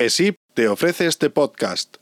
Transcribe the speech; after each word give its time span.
ESIP 0.00 0.36
te 0.54 0.66
ofrece 0.66 1.06
este 1.06 1.28
podcast. 1.28 1.98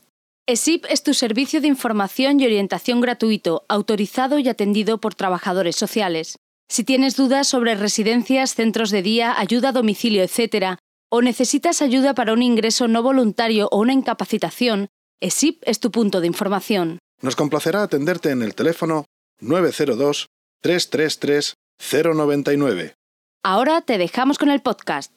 ESIP 0.47 0.85
es 0.89 1.03
tu 1.03 1.13
servicio 1.13 1.59
de 1.59 1.67
información 1.67 2.39
y 2.39 2.45
orientación 2.45 3.01
gratuito, 3.01 3.65
autorizado 3.67 4.39
y 4.39 4.47
atendido 4.47 5.01
por 5.01 5.15
trabajadores 5.15 5.75
sociales. 5.75 6.37
Si 6.69 6.85
tienes 6.85 7.17
dudas 7.17 7.49
sobre 7.49 7.75
residencias, 7.75 8.55
centros 8.55 8.91
de 8.91 9.01
día, 9.01 9.37
ayuda 9.37 9.69
a 9.69 9.71
domicilio, 9.73 10.23
etc., 10.23 10.77
o 11.09 11.21
necesitas 11.21 11.81
ayuda 11.81 12.13
para 12.13 12.31
un 12.31 12.41
ingreso 12.41 12.87
no 12.87 13.03
voluntario 13.03 13.67
o 13.69 13.79
una 13.79 13.91
incapacitación, 13.91 14.87
ESIP 15.19 15.61
es 15.65 15.81
tu 15.81 15.91
punto 15.91 16.21
de 16.21 16.27
información. 16.27 16.99
Nos 17.21 17.35
complacerá 17.35 17.83
atenderte 17.83 18.29
en 18.29 18.43
el 18.43 18.55
teléfono 18.55 19.03
902 19.41 20.27
333 20.61 21.53
099. 22.15 22.93
Ahora 23.43 23.81
te 23.81 23.97
dejamos 23.97 24.37
con 24.37 24.49
el 24.51 24.61
podcast. 24.61 25.11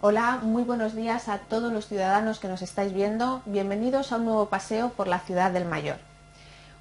Hola, 0.00 0.38
muy 0.42 0.62
buenos 0.62 0.94
días 0.94 1.28
a 1.28 1.38
todos 1.38 1.72
los 1.72 1.88
ciudadanos 1.88 2.38
que 2.38 2.46
nos 2.46 2.62
estáis 2.62 2.92
viendo. 2.92 3.42
Bienvenidos 3.46 4.12
a 4.12 4.16
un 4.16 4.26
nuevo 4.26 4.46
paseo 4.46 4.90
por 4.90 5.08
la 5.08 5.18
ciudad 5.18 5.50
del 5.50 5.64
Mayor. 5.64 5.96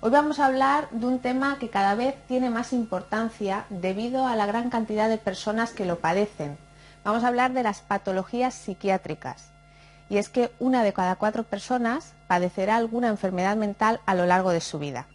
Hoy 0.02 0.12
vamos 0.12 0.38
a 0.38 0.45
hablar 0.45 0.88
de 0.92 1.08
un 1.08 1.18
tema 1.18 1.58
que 1.58 1.70
cada 1.70 1.95
vez 1.95 2.16
tiene 2.28 2.52
más 2.52 2.73
importancia 2.73 3.66
debido 3.70 4.28
a 4.28 4.36
la 4.36 4.45
gran 4.45 4.70
cantidad 4.70 5.09
de 5.09 5.18
personas 5.18 5.72
que 5.72 5.86
lo 5.86 5.98
padecen. 5.98 6.58
Vamos 7.04 7.24
a 7.24 7.28
hablar 7.28 7.54
de 7.54 7.64
las 7.64 7.82
patologías 7.82 8.54
psiquiátricas. 8.54 9.50
Y 10.10 10.18
es 10.18 10.30
que 10.30 10.52
una 10.60 10.84
de 10.84 10.94
cada 10.94 11.16
cuatro 11.16 11.44
personas 11.44 12.14
padecerá 12.28 12.76
alguna 12.76 13.08
enfermedad 13.08 13.56
mental 13.56 14.00
a 14.06 14.16
lo 14.16 14.26
largo 14.26 14.52
de 14.52 14.62
su 14.62 14.80
vida. 14.80 15.08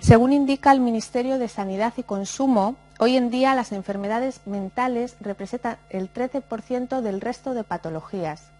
Según 0.00 0.32
indica 0.32 0.72
el 0.72 0.80
Ministerio 0.80 1.38
de 1.38 1.48
Sanidad 1.48 1.92
y 1.96 2.02
Consumo, 2.02 2.76
hoy 2.98 3.16
en 3.16 3.30
día 3.30 3.54
las 3.54 3.72
enfermedades 3.72 4.40
mentales 4.46 5.16
representan 5.20 5.76
el 5.90 6.12
13% 6.12 7.02
del 7.02 7.20
resto 7.20 7.52
de 7.52 7.64
patologías 7.64 8.50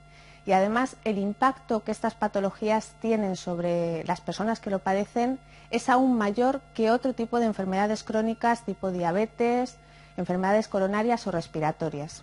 y 0.46 0.52
además 0.52 0.96
el 1.04 1.18
impacto 1.18 1.84
que 1.84 1.92
estas 1.92 2.14
patologías 2.14 2.92
tienen 3.00 3.36
sobre 3.36 4.04
las 4.04 4.20
personas 4.20 4.60
que 4.60 4.70
lo 4.70 4.78
padecen 4.78 5.38
es 5.70 5.88
aún 5.88 6.16
mayor 6.16 6.60
que 6.74 6.90
otro 6.90 7.14
tipo 7.14 7.38
de 7.38 7.46
enfermedades 7.46 8.02
crónicas 8.02 8.64
tipo 8.64 8.90
diabetes, 8.90 9.76
enfermedades 10.20 10.68
coronarias 10.68 11.26
o 11.26 11.32
respiratorias. 11.32 12.22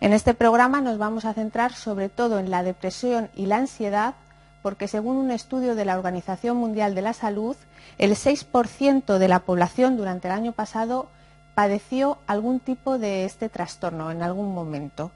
En 0.00 0.14
este 0.14 0.32
programa 0.32 0.80
nos 0.80 0.96
vamos 0.96 1.26
a 1.26 1.34
centrar 1.34 1.74
sobre 1.74 2.08
todo 2.08 2.38
en 2.38 2.50
la 2.50 2.62
depresión 2.62 3.28
y 3.36 3.46
la 3.46 3.58
ansiedad 3.58 4.14
porque 4.62 4.88
según 4.88 5.16
un 5.16 5.30
estudio 5.30 5.74
de 5.74 5.84
la 5.84 5.96
Organización 5.96 6.56
Mundial 6.56 6.94
de 6.94 7.02
la 7.02 7.12
Salud, 7.12 7.56
el 7.98 8.12
6% 8.12 9.18
de 9.18 9.28
la 9.28 9.40
población 9.40 9.96
durante 9.96 10.28
el 10.28 10.32
año 10.32 10.52
pasado 10.52 11.08
padeció 11.54 12.18
algún 12.26 12.60
tipo 12.60 12.98
de 12.98 13.24
este 13.24 13.48
trastorno 13.48 14.10
en 14.10 14.22
algún 14.22 14.54
momento. 14.54 15.10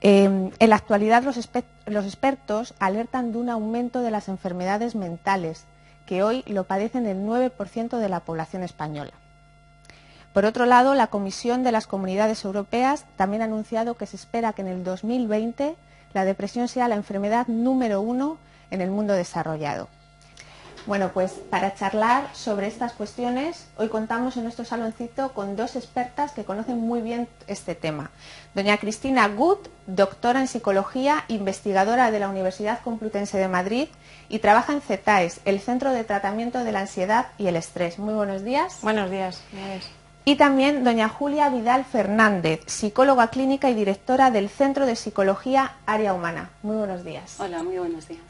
Em, 0.00 0.52
en 0.58 0.70
la 0.70 0.76
actualidad 0.76 1.24
los, 1.24 1.36
expertos 2.06 2.74
alertan 2.78 3.32
de 3.32 3.38
un 3.38 3.48
aumento 3.48 4.00
de 4.00 4.12
las 4.12 4.28
enfermedades 4.28 4.94
mentales, 4.94 5.64
que 6.06 6.22
hoy 6.22 6.44
lo 6.46 6.64
padecen 6.64 7.06
el 7.06 7.18
9% 7.18 7.98
de 7.98 8.08
la 8.08 8.20
población 8.20 8.62
española. 8.62 9.12
Por 10.38 10.46
otro 10.46 10.66
lado, 10.66 10.94
la 10.94 11.08
Comisión 11.08 11.64
de 11.64 11.72
las 11.72 11.88
Comunidades 11.88 12.44
Europeas 12.44 13.06
también 13.16 13.42
ha 13.42 13.46
anunciado 13.46 13.96
que 13.96 14.06
se 14.06 14.14
espera 14.14 14.52
que 14.52 14.62
en 14.62 14.68
el 14.68 14.84
2020 14.84 15.74
la 16.14 16.24
depresión 16.24 16.68
sea 16.68 16.86
la 16.86 16.94
enfermedad 16.94 17.48
número 17.48 18.00
uno 18.00 18.38
en 18.70 18.80
el 18.80 18.88
mundo 18.88 19.14
desarrollado. 19.14 19.88
Bueno, 20.86 21.10
pues 21.12 21.32
para 21.50 21.74
charlar 21.74 22.28
sobre 22.34 22.68
estas 22.68 22.92
cuestiones, 22.92 23.66
hoy 23.78 23.88
contamos 23.88 24.36
en 24.36 24.44
nuestro 24.44 24.64
saloncito 24.64 25.32
con 25.32 25.56
dos 25.56 25.74
expertas 25.74 26.30
que 26.30 26.44
conocen 26.44 26.78
muy 26.78 27.00
bien 27.00 27.26
este 27.48 27.74
tema. 27.74 28.12
Doña 28.54 28.76
Cristina 28.76 29.26
Gut, 29.26 29.66
doctora 29.88 30.38
en 30.38 30.46
psicología, 30.46 31.24
investigadora 31.26 32.12
de 32.12 32.20
la 32.20 32.28
Universidad 32.28 32.78
Complutense 32.84 33.38
de 33.38 33.48
Madrid 33.48 33.88
y 34.28 34.38
trabaja 34.38 34.72
en 34.72 34.82
CETAES, 34.82 35.40
el 35.46 35.58
Centro 35.58 35.90
de 35.90 36.04
Tratamiento 36.04 36.62
de 36.62 36.70
la 36.70 36.78
Ansiedad 36.78 37.26
y 37.38 37.48
el 37.48 37.56
Estrés. 37.56 37.98
Muy 37.98 38.14
buenos 38.14 38.44
días. 38.44 38.78
Buenos 38.82 39.10
días. 39.10 39.42
Y 40.28 40.36
también 40.36 40.84
doña 40.84 41.08
Julia 41.08 41.48
Vidal 41.48 41.86
Fernández, 41.86 42.60
psicóloga 42.66 43.28
clínica 43.28 43.70
y 43.70 43.74
directora 43.74 44.30
del 44.30 44.50
Centro 44.50 44.84
de 44.84 44.94
Psicología 44.94 45.76
Área 45.86 46.12
Humana. 46.12 46.50
Muy 46.62 46.76
buenos 46.76 47.02
días. 47.02 47.40
Hola, 47.40 47.62
muy 47.62 47.78
buenos 47.78 48.06
días. 48.08 48.20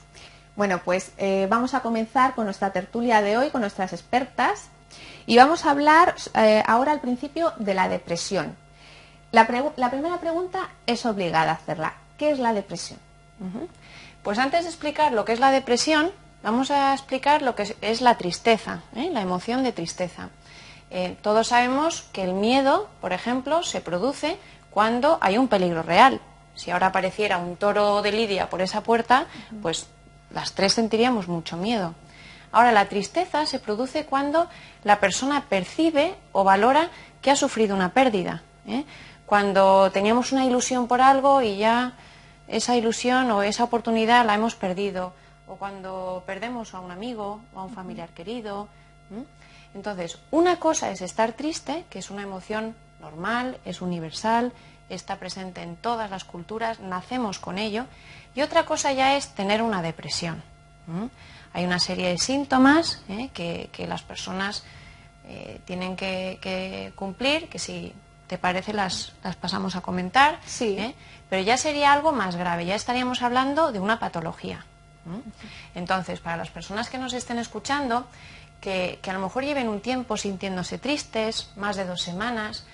Bueno, 0.54 0.81
pues 0.84 1.10
eh, 1.19 1.48
vamos 1.50 1.75
a 1.75 1.81
comenzar 1.81 2.36
con 2.36 2.44
nuestra 2.44 2.70
tertulia 2.70 3.20
de 3.20 3.36
hoy, 3.36 3.50
con 3.50 3.62
nuestras 3.62 3.92
expertas, 3.92 4.69
y 5.26 5.38
vamos 5.38 5.66
a 5.66 5.72
hablar 5.72 6.14
eh, 6.36 6.62
ahora 6.69 6.92
al 6.92 7.00
principio 7.00 7.53
de 7.59 7.75
la 7.75 7.88
depresión. 7.88 8.54
La, 9.32 9.48
primera 9.48 10.20
pregunta 10.20 10.69
es 10.86 11.04
obligada 11.04 11.50
a 11.50 11.54
hacerla. 11.54 11.94
¿Qué 12.16 12.30
es 12.30 12.38
la 12.38 12.53
depresión? 12.53 13.00
Pues 14.22 14.38
antes 14.38 14.62
de 14.62 14.70
explicar 14.70 15.10
lo 15.10 15.25
que 15.25 15.32
es 15.32 15.41
la 15.41 15.50
depresión, 15.50 16.12
vamos 16.44 16.70
a 16.70 16.92
explicar 16.92 17.42
lo 17.42 17.56
que 17.56 17.75
es, 17.80 18.00
la 18.03 18.16
tristeza, 18.16 18.82
¿eh? 18.94 19.10
la 19.12 19.22
emoción 19.22 19.65
de 19.65 19.72
tristeza. 19.72 20.28
Todos 21.22 21.49
sabemos 21.49 22.03
que 22.12 22.25
el 22.25 22.32
miedo, 22.32 22.88
por 23.00 23.12
ejemplo, 23.12 23.62
se 23.62 23.81
produce 23.81 24.38
cuando 24.71 25.19
hay 25.21 25.38
un 25.38 25.49
peligro 25.49 25.82
real. 25.82 26.21
Si 26.54 26.71
ahora 26.71 26.88
apareciera 26.88 27.38
un 27.38 27.56
toro 27.56 28.03
de 28.03 28.12
lidia 28.12 28.49
por 28.49 28.62
esa 28.62 28.82
puerta, 28.82 29.27
pues 29.62 29.87
las 30.31 30.53
tres 30.53 30.72
sentiríamos 30.72 31.28
mucho 31.28 31.56
miedo. 31.56 31.94
Ahora, 32.50 32.72
la 32.72 32.88
tristeza 32.88 33.47
se 33.47 33.59
produce 33.59 34.06
cuando 34.06 34.48
la 34.84 35.00
persona 35.00 35.44
percibe 35.48 36.15
o 36.32 36.44
valora 36.44 36.91
que 37.21 37.31
ha 37.31 37.37
sufrido 37.37 37.77
una 37.77 37.93
pérdida. 37.93 38.43
¿eh? 38.66 38.84
Cuando 39.27 39.91
teníamos 39.93 40.32
una 40.32 40.47
ilusión 40.47 40.88
por 40.88 41.00
algo 41.00 41.43
y 41.43 41.59
ya 41.59 41.93
esa 42.48 42.77
ilusión 42.77 43.31
o 43.31 43.43
esa 43.43 43.65
oportunidad 43.65 44.25
la 44.25 44.34
hemos 44.34 44.54
perdido. 44.54 45.12
O 45.47 45.56
cuando 45.56 46.22
perdemos 46.27 46.75
a 46.75 46.81
un 46.81 46.91
amigo 46.91 47.41
o 47.54 47.60
a 47.60 47.65
un 47.65 47.72
familiar 47.72 48.09
querido. 48.10 48.69
Entonces, 49.74 50.18
una 50.30 50.58
cosa 50.58 50.90
es 50.90 51.02
estar 51.02 51.32
triste, 51.32 51.84
que 51.90 51.98
es 51.98 52.10
una 52.10 52.22
emoción 52.22 52.74
normal, 53.00 53.58
es 53.64 53.80
universal, 53.80 54.52
está 54.88 55.16
presente 55.16 55.62
en 55.62 55.76
todas 55.76 56.10
las 56.10 56.24
culturas, 56.24 56.80
nacemos 56.80 57.38
con 57.38 57.58
ello. 57.58 57.84
Y 58.34 58.42
otra 58.42 58.64
cosa 58.64 58.92
ya 58.92 59.16
es 59.16 59.34
tener 59.34 59.62
una 59.62 59.82
depresión. 59.82 60.42
Hay 61.52 61.64
una 61.64 61.78
serie 61.78 62.08
de 62.08 62.18
síntomas 62.18 63.02
¿eh? 63.08 63.30
que, 63.32 63.86
las 63.86 64.02
personas 64.02 64.64
eh, 65.26 65.60
tienen 65.64 65.96
que, 65.96 66.92
cumplir, 66.94 67.48
que 67.48 67.58
si 67.58 67.92
te 68.26 68.38
parece 68.38 68.72
las, 68.72 69.12
pasamos 69.40 69.76
a 69.76 69.80
comentar. 69.80 70.38
Sí. 70.46 70.76
¿eh? 70.78 70.94
Pero 71.28 71.42
ya 71.42 71.56
sería 71.56 71.92
algo 71.92 72.12
más 72.12 72.36
grave, 72.36 72.64
ya 72.64 72.74
estaríamos 72.74 73.22
hablando 73.22 73.72
de 73.72 73.80
una 73.80 73.98
patología. 73.98 74.64
Entonces, 75.74 76.20
para 76.20 76.36
las 76.36 76.50
personas 76.50 76.90
que 76.90 76.98
nos 76.98 77.14
estén 77.14 77.38
escuchando, 77.38 78.06
que, 78.60 78.98
a 79.06 79.12
lo 79.12 79.20
mejor 79.20 79.44
lleven 79.44 79.69
un 79.69 79.80
tiempo 79.80 80.16
sintiéndose 80.16 80.78
tristes, 80.78 81.50
más 81.56 81.76
de 81.76 81.84
dos 81.84 82.02
semanas, 82.02 82.66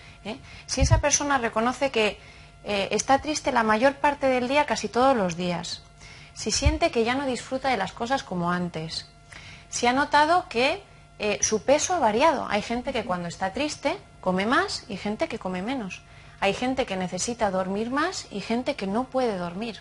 si 0.66 0.80
esa 0.80 1.00
persona 1.00 1.38
reconoce 1.38 1.90
que 1.90 2.18
eh, 2.64 2.88
está 2.92 3.20
triste 3.20 3.52
la 3.52 3.62
mayor 3.62 3.96
parte 3.96 4.26
del 4.26 4.48
día, 4.48 4.64
casi 4.64 4.88
todos 4.88 5.14
los 5.14 5.36
días. 5.36 5.82
Si 6.32 6.50
siente 6.50 6.90
que 6.90 7.04
ya 7.04 7.14
no 7.14 7.26
disfruta 7.26 7.68
de 7.68 7.76
las 7.76 7.92
cosas 7.92 8.22
como 8.22 8.50
antes. 8.50 9.06
Si 9.68 9.86
ha 9.86 9.92
notado 9.92 10.48
que 10.48 10.82
eh, 11.18 11.38
su 11.42 11.62
peso 11.62 11.94
ha 11.94 11.98
variado. 11.98 12.46
Hay 12.48 12.62
gente 12.62 12.92
que 12.92 13.04
cuando 13.04 13.28
está 13.28 13.52
triste 13.52 13.96
come 14.20 14.46
más 14.46 14.84
y 14.88 14.96
gente 14.96 15.28
que 15.28 15.38
come 15.38 15.62
menos. 15.62 16.02
Hay 16.40 16.54
gente 16.54 16.86
que 16.86 16.96
necesita 16.96 17.50
dormir 17.50 17.90
más 17.90 18.26
y 18.30 18.40
gente 18.40 18.74
que 18.74 18.86
no 18.86 19.04
puede 19.04 19.38
dormir. 19.38 19.80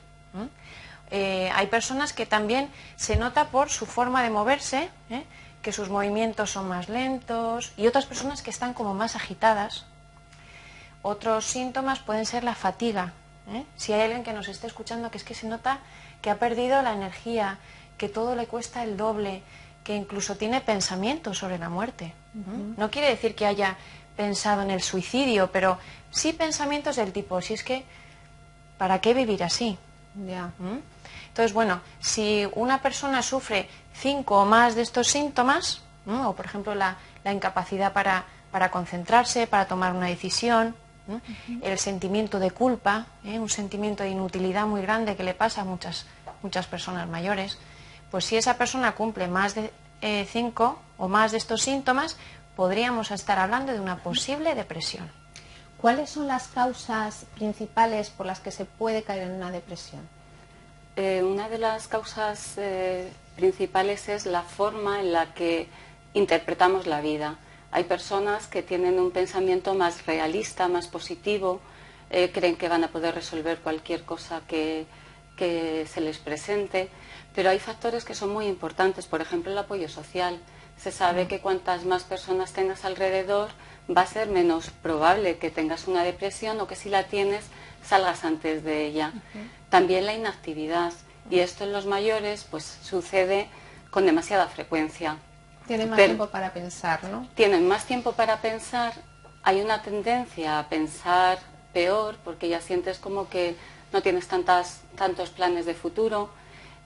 Eh, 1.11 1.49
hay 1.53 1.67
personas 1.67 2.13
que 2.13 2.25
también 2.25 2.69
se 2.95 3.15
nota 3.15 3.49
por 3.49 3.69
su 3.69 3.85
forma 3.85 4.23
de 4.23 4.29
moverse, 4.29 4.89
que 5.63 5.71
sus 5.71 5.89
movimientos 5.89 6.51
son 6.51 6.67
más 6.67 6.89
lentos 6.89 7.71
y 7.77 7.87
otras 7.87 8.05
personas 8.05 8.43
que 8.43 8.51
están 8.51 8.73
como 8.73 8.93
más 8.93 9.15
agitadas, 9.15 9.85
otros 11.01 11.45
síntomas 11.45 11.99
pueden 11.99 12.25
ser 12.25 12.43
la 12.43 12.53
fatiga. 12.53 13.13
¿eh? 13.49 13.63
Si 13.77 13.93
hay 13.93 14.01
alguien 14.01 14.23
que 14.23 14.33
nos 14.33 14.47
esté 14.49 14.67
escuchando 14.67 15.09
que 15.09 15.17
es 15.17 15.23
que 15.23 15.33
se 15.33 15.47
nota 15.47 15.79
que 16.21 16.29
ha 16.29 16.37
perdido 16.37 16.81
la 16.81 16.93
energía, 16.93 17.57
que 17.97 18.09
todo 18.09 18.35
le 18.35 18.45
cuesta 18.45 18.83
el 18.83 18.97
doble, 18.97 19.41
que 19.83 19.95
incluso 19.95 20.35
tiene 20.35 20.61
pensamientos 20.61 21.39
sobre 21.39 21.57
la 21.57 21.69
muerte. 21.69 22.13
No 22.77 22.89
quiere 22.89 23.09
decir 23.09 23.35
que 23.35 23.45
haya 23.45 23.77
pensado 24.15 24.61
en 24.61 24.71
el 24.71 24.81
suicidio, 24.81 25.51
pero 25.51 25.77
sí 26.09 26.33
pensamientos 26.33 26.95
del 26.95 27.11
tipo, 27.11 27.41
si 27.41 27.53
es 27.53 27.63
que, 27.63 27.83
¿para 28.77 29.01
qué 29.01 29.13
vivir 29.13 29.43
así? 29.43 29.77
Entonces, 31.27 31.53
bueno, 31.53 31.81
si 31.99 32.47
una 32.53 32.81
persona 32.81 33.21
sufre 33.21 33.67
cinco 33.93 34.41
o 34.41 34.45
más 34.45 34.75
de 34.75 34.81
estos 34.81 35.07
síntomas, 35.07 35.81
o 36.07 36.33
por 36.33 36.45
ejemplo 36.45 36.75
la, 36.75 36.97
incapacidad 37.25 37.93
para, 37.93 38.25
para 38.51 38.69
concentrarse, 38.71 39.47
para 39.47 39.67
tomar 39.67 39.93
una 39.93 40.07
decisión, 40.07 40.75
el 41.61 41.77
sentimiento 41.79 42.39
de 42.39 42.51
culpa, 42.51 43.07
¿eh? 43.25 43.39
un 43.39 43.49
sentimiento 43.49 44.03
de 44.03 44.09
inutilidad 44.09 44.65
muy 44.65 44.81
grande 44.81 45.15
que 45.15 45.23
le 45.23 45.33
pasa 45.33 45.61
a 45.61 45.65
muchas, 45.65 46.05
muchas 46.41 46.65
personas 46.67 47.07
mayores, 47.09 47.57
pues 48.09 48.25
si 48.25 48.37
esa 48.37 48.57
persona 48.57 48.93
cumple 48.93 49.27
más 49.27 49.55
de 49.55 49.71
eh, 50.01 50.27
cinco 50.29 50.79
o 50.97 51.07
más 51.07 51.31
de 51.31 51.37
estos 51.37 51.61
síntomas, 51.61 52.17
podríamos 52.55 53.11
estar 53.11 53.39
hablando 53.39 53.73
de 53.73 53.79
una 53.79 53.97
posible 53.97 54.55
depresión. 54.55 55.11
¿Cuáles 55.81 56.11
son 56.11 56.27
las 56.27 56.47
causas 56.47 57.25
principales 57.35 58.09
por 58.09 58.25
las 58.25 58.39
que 58.39 58.51
se 58.51 58.63
puede 58.63 59.03
caer 59.03 59.23
en 59.23 59.31
una 59.31 59.51
depresión? 59.51 60.01
Eh, 60.95 61.23
una 61.23 61.49
de 61.49 61.57
las 61.57 61.87
causas 61.87 62.53
principales 63.35 64.09
es 64.09 64.25
la 64.25 64.43
forma 64.43 64.99
en 64.99 65.11
la 65.11 65.33
que 65.33 65.67
interpretamos 66.13 66.87
la 66.87 67.01
vida. 67.01 67.37
Hay 67.71 67.85
personas 67.85 68.47
que 68.47 68.61
tienen 68.61 68.99
un 68.99 69.11
pensamiento 69.11 69.73
más 69.73 70.05
realista, 70.05 70.67
más 70.67 70.87
positivo, 70.87 71.59
eh, 72.11 72.31
creen 72.31 72.55
que 72.55 72.69
van 72.69 72.83
a 72.83 72.89
poder 72.89 73.15
resolver 73.15 73.57
cualquier 73.57 74.03
cosa 74.03 74.41
que, 74.47 74.85
se 75.35 75.99
les 75.99 76.19
presente, 76.19 76.87
pero 77.35 77.49
hay 77.49 77.59
factores 77.59 78.05
que 78.05 78.13
son 78.15 78.31
muy 78.31 78.45
importantes, 78.45 79.07
por 79.07 79.19
ejemplo 79.19 79.51
el 79.51 79.57
apoyo 79.57 79.89
social. 79.89 80.39
Se 80.77 80.91
sabe 80.91 81.27
que 81.27 81.41
cuantas 81.41 81.83
más 81.83 82.03
personas 82.03 82.53
tengas 82.53 82.85
alrededor, 82.85 83.49
va 83.89 84.03
a 84.03 84.07
ser 84.07 84.29
menos 84.29 84.69
probable 84.69 85.37
que 85.39 85.49
tengas 85.49 85.87
una 85.87 86.03
depresión 86.03 86.61
o 86.61 86.67
que 86.67 86.75
si 86.75 86.87
la 86.87 87.07
tienes 87.07 87.43
salgas 87.83 88.23
antes 88.23 88.63
de 88.63 88.85
ella. 88.85 89.11
También 89.69 90.05
la 90.05 90.13
inactividad. 90.13 90.93
Y 91.29 91.39
esto 91.39 91.63
en 91.63 91.73
los 91.73 91.85
mayores 91.85 92.45
pues 92.49 92.79
sucede 92.83 93.47
con 93.89 94.05
demasiada 94.05 94.47
frecuencia. 94.47 95.17
Tienen 95.67 95.89
más 95.89 95.97
tiempo 95.97 96.27
para 96.27 96.53
pensar, 96.53 97.03
¿no? 97.05 97.27
Tienen 97.35 97.67
más 97.67 97.85
tiempo 97.85 98.13
para 98.13 98.41
pensar. 98.41 98.93
Hay 99.43 99.61
una 99.61 99.81
tendencia 99.81 100.59
a 100.59 100.67
pensar 100.67 101.39
peor 101.73 102.17
porque 102.23 102.49
ya 102.49 102.61
sientes 102.61 102.99
como 102.99 103.29
que 103.29 103.55
no 103.93 104.01
tienes 104.01 104.27
tantas, 104.27 104.81
tantos 104.95 105.29
planes 105.29 105.65
de 105.65 105.73
futuro 105.73 106.29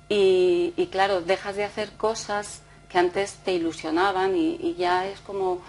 y, 0.10 0.88
claro, 0.92 1.22
dejas 1.22 1.56
de 1.56 1.66
hacer 1.66 1.92
cosas 1.94 2.62
que 2.90 2.98
antes 2.98 3.34
te 3.44 3.54
ilusionaban 3.54 4.36
y, 4.38 4.76
ya 4.76 5.08
es 5.08 5.20
como, 5.20 5.62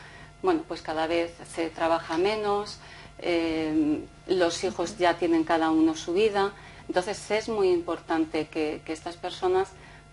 bueno, 0.43 0.62
pues 0.69 0.82
cada 0.82 1.06
vez 1.06 1.32
se 1.53 1.71
trabaja 1.71 2.19
menos, 2.19 2.79
eh, 3.19 4.00
los 4.29 4.62
hijos 4.62 4.97
ya 4.99 5.14
tienen 5.14 5.43
cada 5.43 5.71
uno 5.71 5.97
su 5.97 6.12
vida, 6.12 6.53
entonces 6.88 7.31
es 7.31 7.49
muy 7.49 7.70
importante 7.70 8.49
que 8.49 8.82
estas 8.87 9.17
personas 9.17 9.69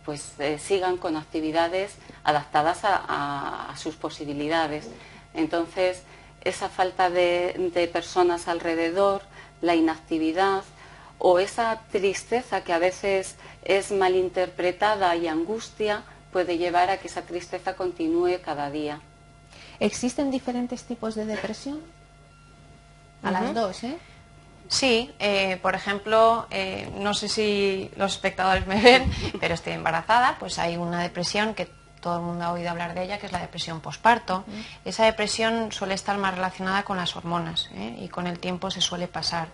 pues 0.05 0.33
eh, 0.39 0.59
sigan 0.59 0.97
con 0.97 1.17
actividades 1.17 1.95
adaptadas 2.23 2.79
a, 2.83 3.73
sus 3.75 3.95
posibilidades. 3.95 4.87
Entonces, 5.33 6.03
esa 6.43 6.69
falta 6.69 7.09
de, 7.09 7.89
personas 7.91 8.47
alrededor, 8.47 9.23
la 9.61 9.75
inactividad 9.75 10.63
o 11.17 11.39
esa 11.39 11.81
tristeza 11.91 12.63
que 12.63 12.71
a 12.71 12.79
veces 12.79 13.35
es 13.63 13.91
malinterpretada 13.91 15.15
y 15.15 15.27
angustia 15.27 16.03
puede 16.31 16.57
llevar 16.57 16.89
a 16.89 16.97
que 16.97 17.07
esa 17.07 17.23
tristeza 17.23 17.75
continúe 17.75 18.39
cada 18.43 18.69
día. 18.69 19.01
¿Existen 19.79 20.29
diferentes 20.29 20.83
tipos 20.83 21.15
de 21.15 21.25
depresión? 21.25 21.79
A 23.23 23.31
las 23.31 23.53
dos, 23.53 23.83
¿eh? 23.83 23.97
Sí, 24.67 25.13
eh, 25.19 25.57
por 25.61 25.75
ejemplo, 25.75 26.47
eh, 26.49 26.89
no 26.97 27.13
sé 27.13 27.29
si 27.29 27.91
los 27.95 28.13
espectadores 28.13 28.65
me 28.67 28.81
ven, 28.81 29.11
pero 29.39 29.53
estoy 29.53 29.73
embarazada, 29.73 30.37
pues 30.39 30.57
hay 30.59 30.77
una 30.77 31.01
depresión 31.01 31.53
que 31.53 31.69
todo 32.01 32.17
el 32.17 32.23
mundo 32.23 32.45
ha 32.45 32.51
oído 32.51 32.69
hablar 32.69 32.93
de 32.93 33.03
ella, 33.03 33.17
que 33.17 33.25
es 33.25 33.31
la 33.31 33.39
depresión 33.39 33.81
posparto. 33.81 34.43
Esa 34.83 35.05
depresión 35.05 35.71
suele 35.71 35.95
estar 35.95 36.17
más 36.17 36.35
relacionada 36.35 36.83
con 36.83 36.97
las 36.97 37.15
hormonas 37.15 37.69
¿eh? 37.73 37.97
y 37.99 38.09
con 38.09 38.27
el 38.27 38.37
tiempo 38.39 38.69
se 38.69 38.81
suele 38.81 39.07
pasar. 39.07 39.47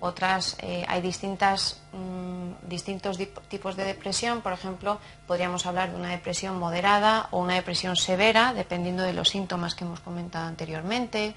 Otras, 0.00 0.56
hay 0.86 1.00
distintas, 1.02 1.82
mm, 1.92 2.68
distintos 2.68 3.18
tipos 3.48 3.74
de 3.76 3.84
depresión, 3.84 4.42
por 4.42 4.52
ejemplo, 4.52 5.00
podríamos 5.26 5.66
hablar 5.66 5.90
de 5.90 5.96
una 5.96 6.10
depresión 6.10 6.56
moderada 6.56 7.26
o 7.32 7.40
una 7.40 7.54
depresión 7.54 7.96
severa, 7.96 8.54
dependiendo 8.54 9.02
de 9.02 9.12
los 9.12 9.28
síntomas 9.28 9.74
que 9.74 9.84
hemos 9.84 9.98
comentado 9.98 10.46
anteriormente. 10.46 11.34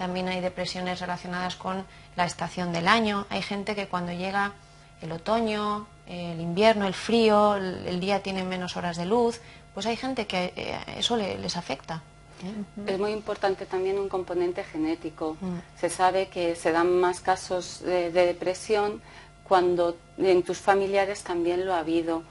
También 0.00 0.28
hay 0.28 0.40
depresiones 0.40 0.98
relacionadas 0.98 1.56
con 1.56 1.84
la 2.16 2.24
estación 2.24 2.72
del 2.72 2.88
año. 2.88 3.26
Hay 3.28 3.42
gente 3.42 3.74
que 3.74 3.86
cuando 3.86 4.12
llega 4.12 4.54
el 5.02 5.12
otoño, 5.12 5.88
el 6.06 6.40
invierno, 6.40 6.86
el 6.86 6.94
frío, 6.94 7.56
el, 7.56 8.00
día 8.00 8.22
tiene 8.22 8.42
menos 8.42 8.78
horas 8.78 8.96
de 8.96 9.04
luz, 9.04 9.42
pues 9.74 9.84
hay 9.84 9.96
gente 9.96 10.26
que 10.26 10.54
eh, 10.56 10.74
eso 10.96 11.18
les 11.18 11.54
afecta. 11.54 12.00
Es 12.86 12.98
muy 12.98 13.12
importante 13.12 13.66
también 13.66 13.98
un 13.98 14.08
componente 14.08 14.64
genético. 14.64 15.36
Mm. 15.38 15.58
Se 15.78 15.90
sabe 15.90 16.28
que 16.28 16.56
se 16.56 16.72
dan 16.72 16.98
más 16.98 17.20
casos 17.20 17.82
de, 17.82 18.10
depresión 18.10 19.02
cuando 19.44 19.98
en 20.16 20.42
tus 20.44 20.56
familiares 20.56 21.24
también 21.24 21.66
lo 21.66 21.74
ha 21.74 21.80
habido. 21.80 22.22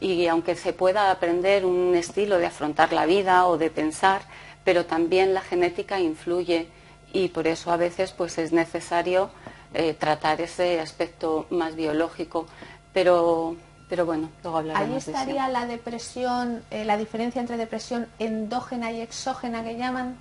Y 0.00 0.28
aunque 0.28 0.56
se 0.56 0.72
pueda 0.72 1.10
aprender 1.10 1.66
un 1.66 1.94
estilo 1.94 2.38
de 2.38 2.46
afrontar 2.46 2.94
la 2.94 3.04
vida 3.04 3.46
o 3.46 3.58
de 3.58 3.68
pensar, 3.68 4.22
pero 4.64 4.86
también 4.86 5.34
la 5.34 5.42
genética 5.42 6.00
influye 6.00 6.68
y 7.12 7.28
por 7.28 7.46
eso 7.46 7.70
a 7.70 7.76
veces 7.76 8.12
pues 8.12 8.38
es 8.38 8.52
necesario 8.52 9.30
eh, 9.74 9.94
tratar 9.94 10.40
ese 10.40 10.80
aspecto 10.80 11.46
más 11.50 11.74
biológico. 11.74 12.46
Pero, 12.92 13.56
pero 13.88 14.06
bueno, 14.06 14.30
luego 14.42 14.58
hablaremos 14.58 15.06
Ahí 15.08 15.14
estaría 15.14 15.48
la 15.48 15.66
depresión, 15.66 16.62
eh, 16.70 16.84
la 16.84 16.96
diferencia 16.96 17.40
entre 17.40 17.56
depresión 17.56 18.06
endógena 18.18 18.92
y 18.92 19.00
exógena 19.00 19.62
que 19.62 19.76
llaman. 19.76 20.16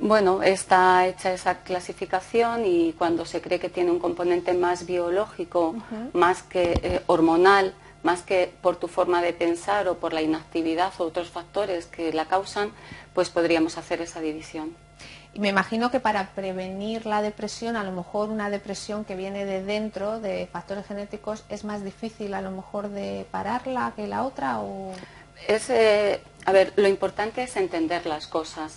Bueno, 0.00 0.42
está 0.42 1.06
hecha 1.06 1.32
esa 1.32 1.62
clasificación 1.62 2.66
y 2.66 2.94
cuando 2.94 3.24
se 3.24 3.40
cree 3.40 3.60
que 3.60 3.68
tiene 3.68 3.92
un 3.92 4.00
componente 4.00 4.52
más 4.52 4.86
biológico, 4.86 5.76
más 6.12 6.42
que 6.42 6.80
eh, 6.82 7.02
hormonal, 7.06 7.74
más 8.02 8.22
que 8.22 8.52
por 8.60 8.76
tu 8.76 8.88
forma 8.88 9.22
de 9.22 9.32
pensar 9.32 9.88
o 9.88 9.96
por 9.98 10.12
la 10.12 10.20
inactividad 10.20 10.92
o 10.98 11.04
otros 11.04 11.30
factores 11.30 11.86
que 11.86 12.12
la 12.12 12.26
causan, 12.26 12.70
pues 13.14 13.30
podríamos 13.30 13.78
hacer 13.78 14.02
esa 14.02 14.20
división. 14.20 14.76
Y 15.34 15.40
me 15.40 15.48
imagino 15.48 15.90
que 15.90 15.98
para 15.98 16.28
prevenir 16.28 17.06
la 17.06 17.20
depresión, 17.20 17.76
a 17.76 17.82
lo 17.82 17.90
mejor 17.90 18.28
una 18.28 18.50
depresión 18.50 19.04
que 19.04 19.16
viene 19.16 19.44
de 19.44 19.64
dentro, 19.64 20.20
de 20.20 20.48
factores 20.50 20.86
genéticos, 20.86 21.42
es 21.48 21.64
más 21.64 21.82
difícil 21.82 22.34
a 22.34 22.40
lo 22.40 22.52
mejor 22.52 22.88
de 22.88 23.26
pararla 23.32 23.92
que 23.96 24.06
la 24.06 24.22
otra 24.22 24.60
o... 24.60 24.92
Es, 25.48 25.70
eh, 25.70 26.20
a 26.44 26.52
ver, 26.52 26.72
lo 26.76 26.86
importante 26.86 27.42
es 27.42 27.56
entender 27.56 28.06
las 28.06 28.28
cosas, 28.28 28.76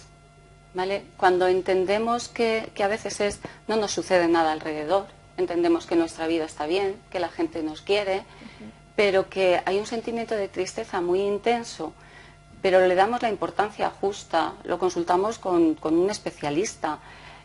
¿vale? 0.73 1.03
Cuando 1.15 1.47
entendemos 1.47 2.27
que, 2.27 2.71
a 2.83 2.87
veces 2.87 3.21
es, 3.21 3.39
no 3.67 3.75
nos 3.75 3.91
sucede 3.91 4.27
nada 4.27 4.51
alrededor, 4.51 5.05
entendemos 5.37 5.85
que 5.85 5.95
nuestra 5.95 6.25
vida 6.25 6.45
está 6.45 6.65
bien, 6.65 6.95
que 7.11 7.19
la 7.19 7.29
gente 7.29 7.61
nos 7.61 7.81
quiere, 7.81 8.23
pero 8.95 9.29
que 9.29 9.61
hay 9.63 9.77
un 9.77 9.85
sentimiento 9.85 10.33
de 10.33 10.47
tristeza 10.47 11.01
muy 11.01 11.21
intenso 11.21 11.93
pero 12.61 12.85
le 12.85 12.95
damos 12.95 13.21
la 13.21 13.29
importancia 13.29 13.89
justa, 13.89 14.53
lo 14.63 14.79
consultamos 14.79 15.37
con, 15.39 15.77
un 15.81 16.09
especialista 16.09 16.99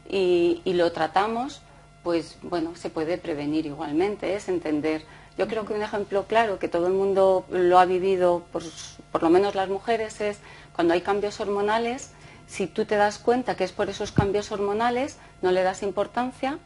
y, 0.08 0.60
lo 0.64 0.92
tratamos, 0.92 1.62
pues 2.02 2.38
bueno, 2.42 2.74
se 2.76 2.90
puede 2.90 3.18
prevenir 3.18 3.66
igualmente, 3.66 4.34
es 4.34 4.48
entender. 4.48 5.04
Yo 5.38 5.48
creo 5.48 5.64
que 5.64 5.72
un 5.72 5.82
ejemplo 5.82 6.24
claro 6.26 6.58
que 6.58 6.68
todo 6.68 6.86
el 6.86 6.92
mundo 6.92 7.44
lo 7.50 7.78
ha 7.78 7.84
vivido, 7.84 8.44
por, 8.52 8.62
por 9.10 9.22
lo 9.22 9.30
menos 9.30 9.54
las 9.54 9.68
mujeres, 9.68 10.20
es 10.20 10.38
cuando 10.74 10.94
hay 10.94 11.02
cambios 11.02 11.40
hormonales, 11.40 12.10
si 12.46 12.66
tú 12.66 12.84
te 12.84 12.96
das 12.96 13.18
cuenta 13.18 13.56
que 13.56 13.64
es 13.64 13.72
por 13.72 13.88
esos 13.88 14.12
cambios 14.12 14.52
hormonales, 14.52 15.16
no 15.40 15.52
le 15.52 15.62
das 15.62 15.82
importancia 15.82 16.58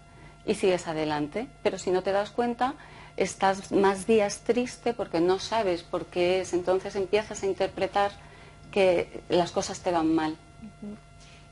y 0.44 0.54
sigues 0.54 0.88
adelante. 0.88 1.46
Pero 1.62 1.78
si 1.78 1.90
no 1.90 2.02
te 2.02 2.12
das 2.12 2.30
cuenta, 2.30 2.74
estás 3.16 3.72
más 3.72 4.06
días 4.06 4.40
triste 4.40 4.94
porque 4.94 5.20
no 5.20 5.38
sabes 5.38 5.82
por 5.82 6.06
qué 6.06 6.40
es. 6.40 6.52
Entonces 6.52 6.96
empiezas 6.96 7.42
a 7.42 7.46
interpretar 7.46 8.12
que 8.76 9.22
las 9.30 9.52
cosas 9.52 9.80
te 9.80 9.90
van 9.90 10.14
mal. 10.14 10.36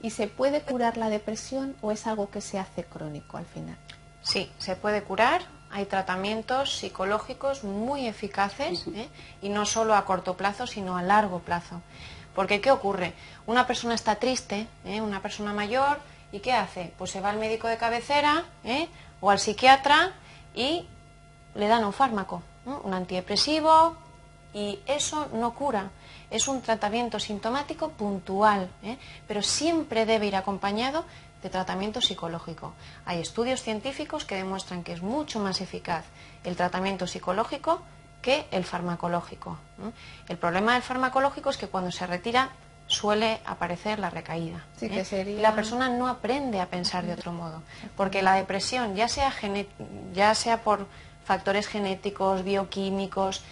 ¿Y 0.02 0.10
se 0.10 0.26
puede 0.26 0.60
curar 0.60 0.98
la 0.98 1.08
depresión 1.08 1.74
o 1.80 1.90
es 1.90 2.06
algo 2.06 2.28
que 2.28 2.42
se 2.42 2.58
hace 2.58 2.84
crónico 2.84 3.38
al 3.38 3.46
final? 3.46 3.78
Sí, 4.20 4.52
se 4.58 4.76
puede 4.76 5.02
curar. 5.02 5.40
Hay 5.70 5.86
tratamientos 5.86 6.76
psicológicos 6.76 7.64
muy 7.64 8.06
eficaces 8.06 8.86
¿eh? 8.88 9.08
y 9.40 9.48
no 9.48 9.64
solo 9.64 9.94
a 9.94 10.04
corto 10.04 10.36
plazo, 10.36 10.66
sino 10.66 10.98
a 10.98 11.02
largo 11.02 11.38
plazo. 11.38 11.80
Porque 12.34 12.60
¿qué 12.60 12.70
ocurre? 12.70 13.14
Una 13.46 13.66
persona 13.66 13.94
está 13.94 14.16
triste, 14.16 14.66
¿eh? 14.84 15.00
una 15.00 15.22
persona 15.22 15.54
mayor, 15.54 16.00
¿y 16.30 16.40
qué 16.40 16.52
hace? 16.52 16.92
Pues 16.98 17.10
se 17.10 17.22
va 17.22 17.30
al 17.30 17.38
médico 17.38 17.68
de 17.68 17.78
cabecera 17.78 18.44
¿eh? 18.64 18.86
o 19.22 19.30
al 19.30 19.38
psiquiatra 19.38 20.12
y 20.54 20.86
le 21.54 21.68
dan 21.68 21.84
un 21.84 21.94
fármaco, 21.94 22.42
un 22.66 22.92
antidepresivo, 22.92 23.96
y 24.52 24.78
eso 24.86 25.26
no 25.32 25.54
cura 25.54 25.90
es 26.30 26.48
un 26.48 26.62
tratamiento 26.62 27.18
sintomático 27.20 27.90
puntual, 27.90 28.68
¿eh? 28.82 28.96
pero 29.28 29.42
siempre 29.42 30.06
debe 30.06 30.26
ir 30.26 30.36
acompañado 30.36 31.04
de 31.42 31.50
tratamiento 31.50 32.00
psicológico. 32.00 32.72
Hay 33.04 33.20
estudios 33.20 33.62
científicos 33.62 34.24
que 34.24 34.34
demuestran 34.36 34.82
que 34.82 34.92
es 34.94 35.02
mucho 35.02 35.40
más 35.40 35.60
eficaz 35.60 36.04
el 36.42 36.56
tratamiento 36.56 37.06
psicológico 37.06 37.82
que 38.22 38.46
el 38.50 38.64
farmacológico. 38.64 39.58
El 40.28 40.38
problema 40.38 40.72
del 40.72 40.82
farmacológico 40.82 41.50
es 41.50 41.58
que 41.58 41.68
cuando 41.68 41.90
se 41.90 42.06
retira 42.06 42.50
suele 42.86 43.40
aparecer 43.44 43.98
la 43.98 44.08
recaída. 44.10 44.64
Sí, 44.78 44.88
que 44.88 45.00
¿eh? 45.00 45.04
sería- 45.04 45.38
Y 45.38 45.40
La 45.42 45.54
persona 45.54 45.88
no 45.90 46.08
aprende 46.08 46.60
a 46.60 46.66
pensar 46.70 47.04
de 47.04 47.12
otro 47.12 47.32
modo, 47.32 47.62
porque 47.96 48.22
la 48.22 48.34
depresión, 48.34 48.94
ya 48.96 49.08
sea, 49.08 49.32
ya 50.14 50.34
sea 50.34 50.62
por 50.62 50.86
factores 51.24 51.66
genéticos, 51.66 52.44
bioquímicos, 52.44 53.42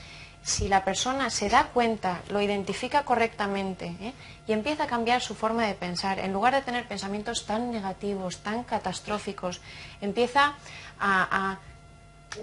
si 0.43 0.69
la 0.69 0.85
persona 0.85 1.31
se 1.31 1.49
da 1.49 1.65
cuenta, 1.73 2.21
lo 2.29 2.41
identifica 2.41 3.05
correctamente 3.05 3.95
¿eh? 4.01 4.13
y 4.49 4.53
empieza 4.53 4.85
a 4.85 4.87
cambiar 4.89 5.21
su 5.23 5.35
forma 5.37 5.67
de 5.67 5.75
pensar, 5.75 6.19
en 6.19 6.33
lugar 6.33 6.53
de 6.55 6.63
tener 6.63 6.89
pensamientos 6.89 7.47
tan 7.47 7.71
negativos, 7.71 8.39
tan 8.39 8.65
catastróficos, 8.65 9.61
empieza 10.01 10.55
a- 10.99 11.29
a 11.53 11.59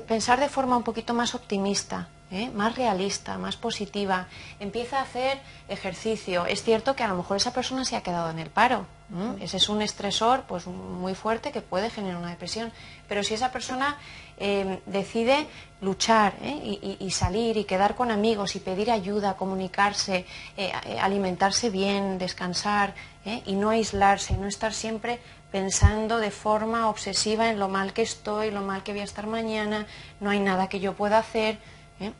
pensar 0.07 0.39
de 0.39 0.49
forma 0.49 0.77
un 0.77 0.83
poquito 0.83 1.13
más 1.13 1.35
optimista, 1.35 2.07
¿eh? 2.31 2.49
más 2.53 2.75
realista, 2.75 3.37
más 3.37 3.57
positiva, 3.57 4.27
empieza 4.59 4.99
a 4.99 5.01
hacer 5.01 5.41
ejercicio. 5.67 6.45
Es 6.45 6.63
cierto 6.63 6.95
que 6.95 7.03
a 7.03 7.07
lo 7.07 7.15
mejor 7.15 7.37
esa 7.37 7.51
persona 7.53 7.83
se 7.85 7.95
ha 7.95 8.03
quedado 8.03 8.29
en 8.29 8.39
el 8.39 8.49
paro. 8.49 8.85
¿m? 9.11 9.43
Ese 9.43 9.57
es 9.57 9.67
un 9.67 9.81
estresor 9.81 10.43
pues, 10.43 10.67
muy 10.67 11.15
fuerte 11.15 11.51
que 11.51 11.61
puede 11.61 11.89
generar 11.89 12.17
una 12.17 12.29
depresión. 12.29 12.71
Pero 13.07 13.23
si 13.23 13.33
esa 13.33 13.51
persona 13.51 13.97
eh, 14.39 14.79
decide 14.85 15.47
luchar 15.81 16.33
¿eh? 16.41 16.97
y, 16.99 17.11
salir 17.11 17.55
y 17.57 17.63
quedar 17.63 17.95
con 17.95 18.11
amigos 18.11 18.55
y 18.55 18.59
pedir 18.59 18.91
ayuda, 18.91 19.37
comunicarse, 19.37 20.25
eh, 20.57 20.71
eh, 20.85 20.99
alimentarse 20.99 21.69
bien, 21.69 22.17
descansar 22.17 22.93
y 23.45 23.53
no 23.53 23.69
aislarse, 23.69 24.35
no 24.37 24.47
estar 24.47 24.73
siempre 24.73 25.19
pensando 25.51 26.17
de 26.17 26.31
forma 26.31 26.89
obsesiva 26.89 27.49
en 27.49 27.59
lo 27.59 27.69
mal 27.69 27.93
que 27.93 28.01
estoy, 28.01 28.49
lo 28.49 28.61
mal 28.61 28.81
que 28.81 28.91
voy 28.91 29.01
a 29.01 29.03
estar 29.03 29.27
mañana, 29.27 29.85
no 30.19 30.29
hay 30.29 30.39
nada 30.39 30.67
que 30.67 30.79
yo 30.79 30.93
pueda 30.93 31.19
hacer, 31.19 31.59
¿eh? 31.99 32.11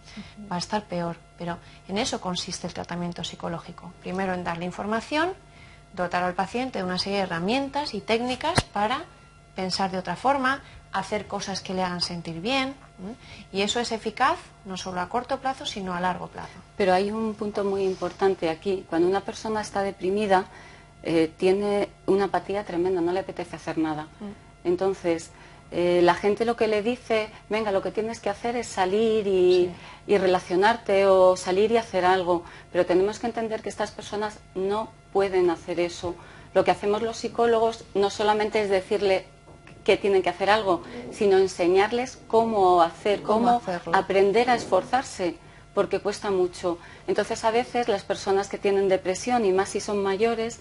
va 0.51 0.57
a 0.57 0.59
estar 0.59 0.83
peor. 0.83 1.17
Pero 1.37 1.57
en 1.87 1.97
eso 1.97 2.21
consiste 2.21 2.67
el 2.67 2.73
tratamiento 2.73 3.23
psicológico. 3.23 3.91
Primero 4.01 4.33
en 4.33 4.43
darle 4.43 4.65
información, 4.65 5.33
dotar 5.93 6.23
al 6.23 6.33
paciente 6.33 6.79
de 6.79 6.85
una 6.85 6.99
serie 6.99 7.19
de 7.19 7.23
herramientas 7.23 7.93
y 7.93 8.01
técnicas 8.01 8.63
para 8.65 9.05
pensar 9.55 9.89
de 9.89 9.97
otra 9.97 10.15
forma, 10.15 10.61
hacer 10.91 11.27
cosas 11.27 11.61
que 11.61 11.73
le 11.73 11.83
hagan 11.83 12.01
sentir 12.01 12.41
bien. 12.41 12.73
Y 13.53 13.61
eso 13.61 13.79
es 13.79 13.91
eficaz 13.91 14.37
no 14.65 14.75
solo 14.75 15.01
a 15.01 15.09
corto 15.09 15.39
plazo, 15.39 15.65
sino 15.65 15.93
a 15.93 16.01
largo 16.01 16.27
plazo. 16.27 16.59
Pero 16.77 16.93
hay 16.93 17.11
un 17.11 17.33
punto 17.35 17.63
muy 17.63 17.83
importante 17.83 18.49
aquí. 18.49 18.85
Cuando 18.89 19.07
una 19.07 19.21
persona 19.21 19.61
está 19.61 19.83
deprimida, 19.83 20.45
eh, 21.03 21.31
tiene 21.37 21.89
una 22.07 22.25
apatía 22.25 22.65
tremenda, 22.65 23.01
no 23.01 23.11
le 23.11 23.21
apetece 23.21 23.55
hacer 23.55 23.77
nada. 23.77 24.07
Entonces, 24.63 25.31
eh, 25.71 26.01
la 26.03 26.15
gente 26.15 26.43
lo 26.43 26.55
que 26.57 26.67
le 26.67 26.81
dice, 26.81 27.29
venga, 27.49 27.71
lo 27.71 27.81
que 27.81 27.91
tienes 27.91 28.19
que 28.19 28.29
hacer 28.29 28.55
es 28.55 28.67
salir 28.67 29.27
y, 29.27 29.71
y 30.07 30.17
relacionarte 30.17 31.05
o 31.05 31.37
salir 31.37 31.71
y 31.71 31.77
hacer 31.77 32.03
algo. 32.03 32.43
Pero 32.71 32.85
tenemos 32.85 33.19
que 33.19 33.27
entender 33.27 33.61
que 33.61 33.69
estas 33.69 33.91
personas 33.91 34.39
no 34.55 34.91
pueden 35.13 35.51
hacer 35.51 35.79
eso. 35.79 36.15
Lo 36.53 36.63
que 36.63 36.71
hacemos 36.71 37.03
los 37.03 37.17
psicólogos 37.17 37.85
no 37.93 38.09
solamente 38.09 38.61
es 38.61 38.69
decirle 38.69 39.25
que 39.89 39.97
tienen 39.97 40.21
que 40.21 40.29
hacer 40.29 40.51
algo, 40.51 40.83
sino 41.11 41.39
enseñarles 41.39 42.19
cómo 42.27 42.83
hacer, 42.83 43.23
Cómo 43.23 43.59
aprender 43.91 44.51
a 44.51 44.55
esforzarse, 44.55 45.35
porque 45.73 45.99
cuesta 45.99 46.29
mucho. 46.29 46.77
Entonces, 47.07 47.43
a 47.43 47.49
veces 47.49 47.87
las 47.87 48.03
personas 48.03 48.49
que 48.49 48.59
tienen 48.59 48.87
depresión, 48.87 49.45
y 49.45 49.51
más 49.51 49.69
si 49.69 49.79
son 49.79 50.03
mayores, 50.03 50.59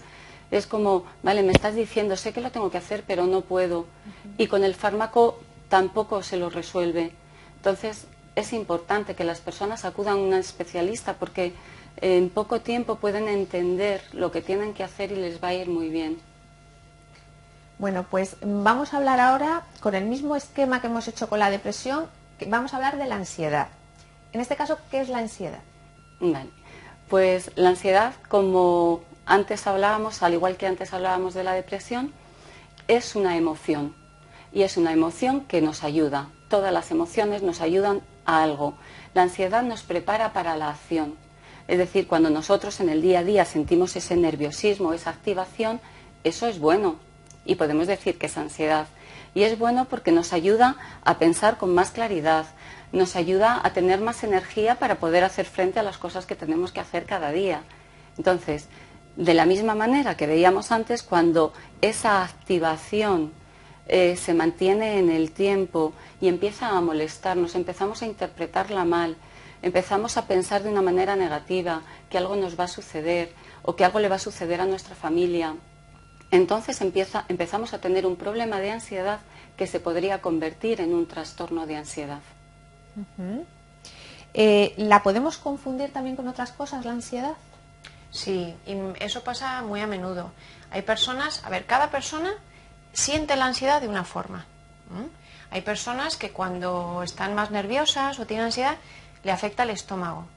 es 0.49 0.65
como, 0.65 1.03
vale, 1.21 1.43
me 1.43 1.51
estás 1.51 1.75
diciendo, 1.75 2.17
sé 2.17 2.33
que 2.33 2.41
lo 2.41 2.49
tengo 2.49 2.71
que 2.71 2.79
hacer, 2.79 3.03
pero 3.05 3.27
no 3.27 3.41
puedo. 3.41 3.85
Y 4.39 4.47
con 4.47 4.63
el 4.63 4.73
fármaco 4.73 5.39
tampoco 5.67 6.23
se 6.23 6.37
lo 6.37 6.49
resuelve. 6.49 7.11
Entonces, 7.57 8.07
es 8.35 8.51
importante 8.51 9.13
que 9.13 9.23
las 9.23 9.41
personas 9.41 9.85
acudan 9.85 10.15
a 10.15 10.21
un 10.21 10.33
especialista 10.33 11.13
porque 11.19 11.53
en 11.97 12.29
poco 12.29 12.61
tiempo 12.61 12.95
pueden 12.95 13.27
entender 13.27 14.01
lo 14.11 14.31
que 14.31 14.41
tienen 14.41 14.73
que 14.73 14.83
hacer 14.83 15.11
y 15.11 15.17
les 15.17 15.43
va 15.43 15.49
a 15.49 15.53
ir 15.53 15.67
muy 15.67 15.89
bien. 15.89 16.17
Bueno, 17.79 18.05
pues 18.11 18.35
vamos 18.41 18.93
a 18.93 18.97
hablar 18.97 19.21
ahora 19.21 19.63
con 19.79 19.95
el 19.95 20.03
mismo 20.03 20.35
esquema 20.35 20.81
que 20.81 20.87
hemos 20.87 21.07
hecho 21.07 21.29
con 21.29 21.39
la 21.39 21.49
depresión, 21.49 22.07
vamos 22.45 22.73
a 22.73 22.75
hablar 22.75 22.97
de 22.97 23.07
la 23.07 23.15
ansiedad. 23.15 23.69
En 24.33 24.41
este 24.41 24.57
caso, 24.57 24.77
¿qué 24.91 24.99
es 24.99 25.07
la 25.07 25.19
ansiedad? 25.19 25.61
Vale. 26.19 26.49
Pues 27.07 27.51
la 27.55 27.69
ansiedad, 27.69 28.15
como 28.27 28.99
antes 29.25 29.65
hablábamos, 29.65 30.21
al 30.23 30.33
igual 30.33 30.57
que 30.57 30.67
antes 30.67 30.93
hablábamos 30.93 31.33
de 31.33 31.45
la 31.45 31.53
depresión, 31.53 32.11
es 32.89 33.15
una 33.15 33.37
emoción. 33.37 33.95
Y 34.51 34.63
es 34.63 34.75
una 34.75 34.91
emoción 34.91 35.45
que 35.45 35.61
nos 35.61 35.85
ayuda. 35.85 36.27
Todas 36.49 36.73
las 36.73 36.91
emociones 36.91 37.43
nos 37.43 37.61
ayudan 37.61 38.01
a 38.25 38.43
algo. 38.43 38.73
La 39.13 39.21
ansiedad 39.21 39.63
nos 39.63 39.83
prepara 39.83 40.33
para 40.33 40.57
la 40.57 40.69
acción. 40.69 41.15
Es 41.69 41.77
decir, 41.77 42.07
cuando 42.07 42.29
nosotros 42.29 42.81
en 42.81 42.89
el 42.89 43.01
día 43.01 43.19
a 43.19 43.23
día 43.23 43.45
sentimos 43.45 43.95
ese 43.95 44.17
nerviosismo, 44.17 44.91
esa 44.91 45.11
activación, 45.11 45.79
eso 46.25 46.45
es 46.45 46.59
bueno. 46.59 47.07
Y 47.49 47.55
podemos 47.55 47.87
decir 47.87 48.19
que 48.19 48.27
es 48.27 48.37
ansiedad. 48.37 48.85
Y 49.33 49.41
es 49.41 49.57
bueno 49.57 49.85
porque 49.85 50.11
nos 50.11 50.33
ayuda 50.33 50.75
a 51.03 51.17
pensar 51.17 51.57
con 51.57 51.73
más 51.73 51.89
claridad, 51.89 52.45
nos 52.91 53.15
ayuda 53.15 53.59
a 53.63 53.73
tener 53.73 54.01
más 54.01 54.23
energía 54.23 54.75
para 54.75 54.99
poder 54.99 55.23
hacer 55.23 55.47
frente 55.47 55.79
a 55.79 55.83
las 55.83 55.97
cosas 55.97 56.27
que 56.27 56.35
tenemos 56.35 56.71
que 56.71 56.79
hacer 56.79 57.05
cada 57.05 57.31
día. 57.31 57.63
Entonces, 58.19 58.67
de 59.15 59.33
la 59.33 59.47
misma 59.47 59.73
manera 59.73 60.15
que 60.15 60.27
veíamos 60.27 60.71
antes, 60.71 61.01
cuando 61.01 61.51
esa 61.81 62.23
activación 62.23 63.31
eh, 63.87 64.15
se 64.15 64.35
mantiene 64.35 64.99
en 64.99 65.09
el 65.09 65.31
tiempo 65.31 65.93
y 66.21 66.27
empieza 66.27 66.69
a 66.69 66.81
molestarnos, 66.81 67.55
empezamos 67.55 68.03
a 68.03 68.05
interpretarla 68.05 68.85
mal, 68.85 69.17
empezamos 69.63 70.17
a 70.17 70.27
pensar 70.27 70.61
de 70.61 70.69
una 70.69 70.83
manera 70.83 71.15
negativa 71.15 71.81
que 72.11 72.19
algo 72.19 72.35
nos 72.35 72.59
va 72.59 72.65
a 72.65 72.67
suceder 72.67 73.33
o 73.63 73.75
que 73.75 73.85
algo 73.85 73.99
le 73.99 74.07
va 74.07 74.17
a 74.17 74.19
suceder 74.19 74.61
a 74.61 74.67
nuestra 74.67 74.93
familia, 74.93 75.55
entonces 76.31 76.81
empieza, 76.81 77.25
empezamos 77.27 77.73
a 77.73 77.79
tener 77.79 78.05
un 78.05 78.15
problema 78.15 78.59
de 78.59 78.71
ansiedad 78.71 79.19
que 79.57 79.67
se 79.67 79.79
podría 79.79 80.21
convertir 80.21 80.81
en 80.81 80.93
un 80.93 81.07
trastorno 81.07 81.65
de 81.65 81.75
ansiedad. 81.75 82.21
Eh, 84.33 84.73
¿La 84.77 85.03
podemos 85.03 85.37
confundir 85.37 85.91
también 85.91 86.15
con 86.15 86.27
otras 86.27 86.51
cosas, 86.51 86.85
la 86.85 86.91
ansiedad? 86.91 87.33
Sí, 88.11 88.55
y 88.65 89.03
eso 89.03 89.23
pasa 89.23 89.61
muy 89.61 89.81
a 89.81 89.87
menudo. 89.87 90.31
Hay 90.71 90.81
personas, 90.81 91.43
a 91.43 91.49
ver, 91.49 91.65
cada 91.65 91.89
persona 91.89 92.31
siente 92.93 93.35
la 93.35 93.45
ansiedad 93.45 93.81
de 93.81 93.87
una 93.87 94.03
forma. 94.03 94.45
Hay 95.51 95.61
personas 95.61 96.15
que 96.15 96.31
cuando 96.31 97.01
están 97.03 97.35
más 97.35 97.51
nerviosas 97.51 98.19
o 98.19 98.25
tienen 98.25 98.47
ansiedad 98.47 98.77
le 99.23 99.31
afecta 99.31 99.63
el 99.63 99.71
estómago. 99.71 100.27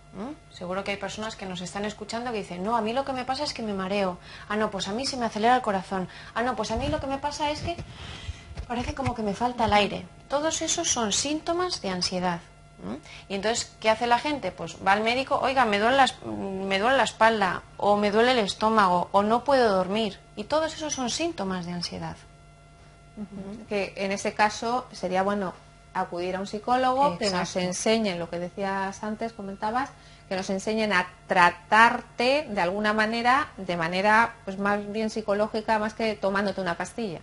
Seguro 0.52 0.84
que 0.84 0.90
hay 0.90 0.96
personas 0.98 1.36
que 1.36 1.46
nos 1.46 1.62
están 1.62 1.84
escuchando 1.84 2.32
que 2.32 2.38
dicen, 2.38 2.62
no, 2.62 2.76
a 2.76 2.82
mí 2.82 2.92
lo 2.92 3.04
que 3.04 3.12
me 3.12 3.24
pasa 3.24 3.44
es 3.44 3.54
que 3.54 3.62
me 3.62 3.72
mareo. 3.72 4.18
Ah, 4.48 4.56
no, 4.56 4.70
pues 4.70 4.88
a 4.88 4.92
mí 4.92 5.06
se 5.06 5.16
me 5.16 5.24
acelera 5.24 5.56
el 5.56 5.62
corazón. 5.62 6.08
Ah, 6.34 6.42
no, 6.42 6.54
pues 6.54 6.70
a 6.70 6.76
mí 6.76 6.88
lo 6.88 7.00
que 7.00 7.06
me 7.06 7.18
pasa 7.18 7.50
es 7.50 7.60
que 7.60 7.76
parece 8.68 8.94
como 8.94 9.14
que 9.14 9.22
me 9.22 9.34
falta 9.34 9.64
el 9.64 9.72
aire. 9.72 10.06
Todos 10.28 10.60
esos 10.60 10.88
son 10.88 11.12
síntomas 11.12 11.80
de 11.80 11.88
ansiedad. 11.88 12.40
Y 13.28 13.34
entonces, 13.34 13.72
¿qué 13.80 13.90
hace 13.90 14.06
la 14.06 14.18
gente? 14.18 14.50
Pues 14.50 14.76
va 14.84 14.92
al 14.92 15.02
médico, 15.02 15.38
oiga, 15.40 15.64
me 15.64 15.78
duele, 15.78 15.96
la, 15.96 16.06
me 16.26 16.78
duele 16.80 16.96
la 16.96 17.04
espalda, 17.04 17.62
o 17.76 17.96
me 17.96 18.10
duele 18.10 18.32
el 18.32 18.40
estómago, 18.40 19.08
o 19.12 19.22
no 19.22 19.44
puedo 19.44 19.72
dormir. 19.72 20.18
Y 20.36 20.44
todos 20.44 20.74
esos 20.74 20.92
son 20.92 21.08
síntomas 21.08 21.64
de 21.64 21.72
ansiedad. 21.72 22.16
Que 23.68 23.92
en 23.96 24.10
ese 24.10 24.34
caso 24.34 24.86
sería 24.90 25.22
bueno 25.22 25.54
acudir 25.94 26.36
a 26.36 26.40
un 26.40 26.46
psicólogo 26.46 27.18
que 27.18 27.30
nos 27.30 27.56
Exacto. 27.56 27.60
enseñe 27.60 28.16
lo 28.16 28.30
que 28.30 28.38
decías 28.38 29.02
antes, 29.02 29.32
comentabas, 29.32 29.90
que 30.32 30.36
nos 30.36 30.48
enseñen 30.48 30.94
a 30.94 31.08
tratarte 31.26 32.46
de 32.48 32.60
alguna 32.62 32.94
manera, 32.94 33.50
de 33.58 33.76
manera 33.76 34.34
pues 34.46 34.58
más 34.58 34.90
bien 34.90 35.10
psicológica, 35.10 35.78
más 35.78 35.92
que 35.92 36.14
tomándote 36.14 36.60
una 36.62 36.78
pastilla. 36.78 37.20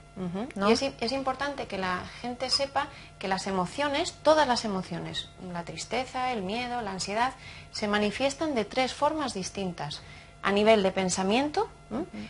Y 0.56 0.72
es, 0.72 1.12
importante 1.12 1.66
que 1.66 1.80
la 1.80 2.04
gente 2.22 2.52
sepa 2.52 2.88
que 3.18 3.28
las 3.28 3.48
emociones, 3.48 4.14
todas 4.22 4.48
las 4.48 4.64
emociones, 4.64 5.30
la 5.52 5.64
tristeza, 5.64 6.32
el 6.34 6.44
miedo, 6.44 6.82
la 6.82 6.92
ansiedad, 6.92 7.34
se 7.72 7.88
manifiestan 7.88 8.54
de 8.54 8.66
tres 8.66 8.94
formas 8.94 9.34
distintas. 9.34 10.02
A 10.44 10.52
nivel 10.52 10.84
de 10.84 10.92
pensamiento, 10.92 11.68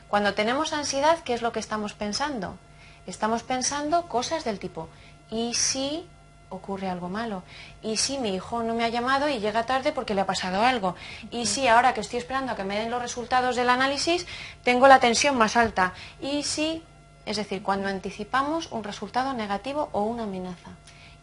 cuando 0.08 0.34
tenemos 0.34 0.72
ansiedad, 0.72 1.20
¿qué 1.26 1.34
es 1.34 1.42
lo 1.42 1.52
que 1.52 1.60
estamos 1.60 1.94
pensando? 1.94 2.58
Estamos 3.06 3.44
pensando 3.44 4.08
cosas 4.08 4.46
del 4.46 4.60
tipo, 4.60 4.88
¿y 5.30 5.54
si 5.56 6.08
ocurre 6.50 6.90
algo 6.90 7.10
malo? 7.10 7.44
¿Y 7.82 7.98
si 7.98 8.18
mi 8.18 8.36
hijo 8.36 8.64
no 8.64 8.74
me 8.74 8.84
ha 8.84 8.90
llamado 8.90 9.30
y 9.30 9.40
llega 9.40 9.66
tarde 9.66 9.92
porque 9.92 10.14
le 10.14 10.22
ha 10.22 10.26
pasado 10.26 10.64
algo? 10.64 10.96
¿Y 11.32 11.46
si 11.46 11.68
ahora 11.68 11.94
que 11.94 12.02
estoy 12.02 12.20
esperando 12.20 12.52
a 12.52 12.56
que 12.56 12.64
me 12.64 12.78
den 12.78 12.92
los 12.92 13.02
resultados 13.02 13.56
del 13.56 13.70
análisis, 13.70 14.28
tengo 14.64 14.88
la 14.88 15.00
tensión 15.00 15.38
más 15.38 15.56
alta? 15.56 15.94
¿Y 16.22 16.44
si 16.44 16.84
es 17.30 17.38
decir, 17.38 17.62
cuando 17.62 17.88
anticipamos 17.88 18.72
un 18.72 18.84
resultado 18.84 19.34
negativo 19.34 19.90
o 19.92 20.02
una 20.02 20.24
amenaza. 20.24 20.72